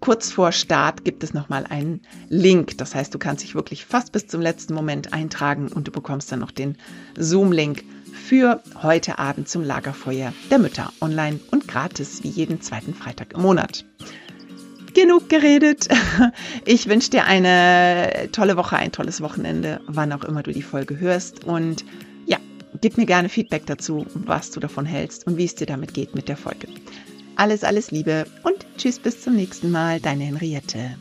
Kurz 0.00 0.32
vor 0.32 0.50
Start 0.50 1.04
gibt 1.04 1.22
es 1.22 1.34
nochmal 1.34 1.66
einen 1.68 2.00
Link. 2.30 2.78
Das 2.78 2.94
heißt, 2.94 3.12
du 3.12 3.18
kannst 3.18 3.44
dich 3.44 3.54
wirklich 3.54 3.84
fast 3.84 4.12
bis 4.12 4.26
zum 4.26 4.40
letzten 4.40 4.72
Moment 4.72 5.12
eintragen 5.12 5.68
und 5.68 5.88
du 5.88 5.92
bekommst 5.92 6.32
dann 6.32 6.38
noch 6.38 6.50
den 6.50 6.78
Zoom-Link 7.18 7.84
für 8.12 8.62
heute 8.82 9.18
Abend 9.18 9.48
zum 9.48 9.62
Lagerfeuer 9.62 10.32
der 10.50 10.58
Mütter 10.58 10.90
online 11.02 11.38
und 11.50 11.68
gratis 11.68 12.22
wie 12.22 12.28
jeden 12.28 12.62
zweiten 12.62 12.94
Freitag 12.94 13.34
im 13.34 13.42
Monat. 13.42 13.84
Genug 14.94 15.28
geredet. 15.28 15.88
Ich 16.64 16.88
wünsche 16.88 17.10
dir 17.10 17.24
eine 17.24 18.28
tolle 18.32 18.56
Woche, 18.56 18.76
ein 18.76 18.92
tolles 18.92 19.20
Wochenende, 19.20 19.80
wann 19.86 20.12
auch 20.12 20.24
immer 20.24 20.42
du 20.42 20.52
die 20.52 20.62
Folge 20.62 20.98
hörst. 20.98 21.44
Und 21.44 21.84
ja, 22.26 22.38
gib 22.80 22.96
mir 22.96 23.06
gerne 23.06 23.28
Feedback 23.28 23.66
dazu, 23.66 24.06
was 24.14 24.50
du 24.50 24.60
davon 24.60 24.86
hältst 24.86 25.26
und 25.26 25.36
wie 25.36 25.44
es 25.44 25.54
dir 25.54 25.66
damit 25.66 25.94
geht 25.94 26.14
mit 26.14 26.28
der 26.28 26.36
Folge. 26.36 26.68
Alles, 27.40 27.64
alles 27.64 27.90
Liebe 27.90 28.26
und 28.42 28.66
tschüss 28.76 28.98
bis 28.98 29.22
zum 29.22 29.34
nächsten 29.34 29.70
Mal, 29.70 29.98
deine 29.98 30.24
Henriette. 30.24 30.98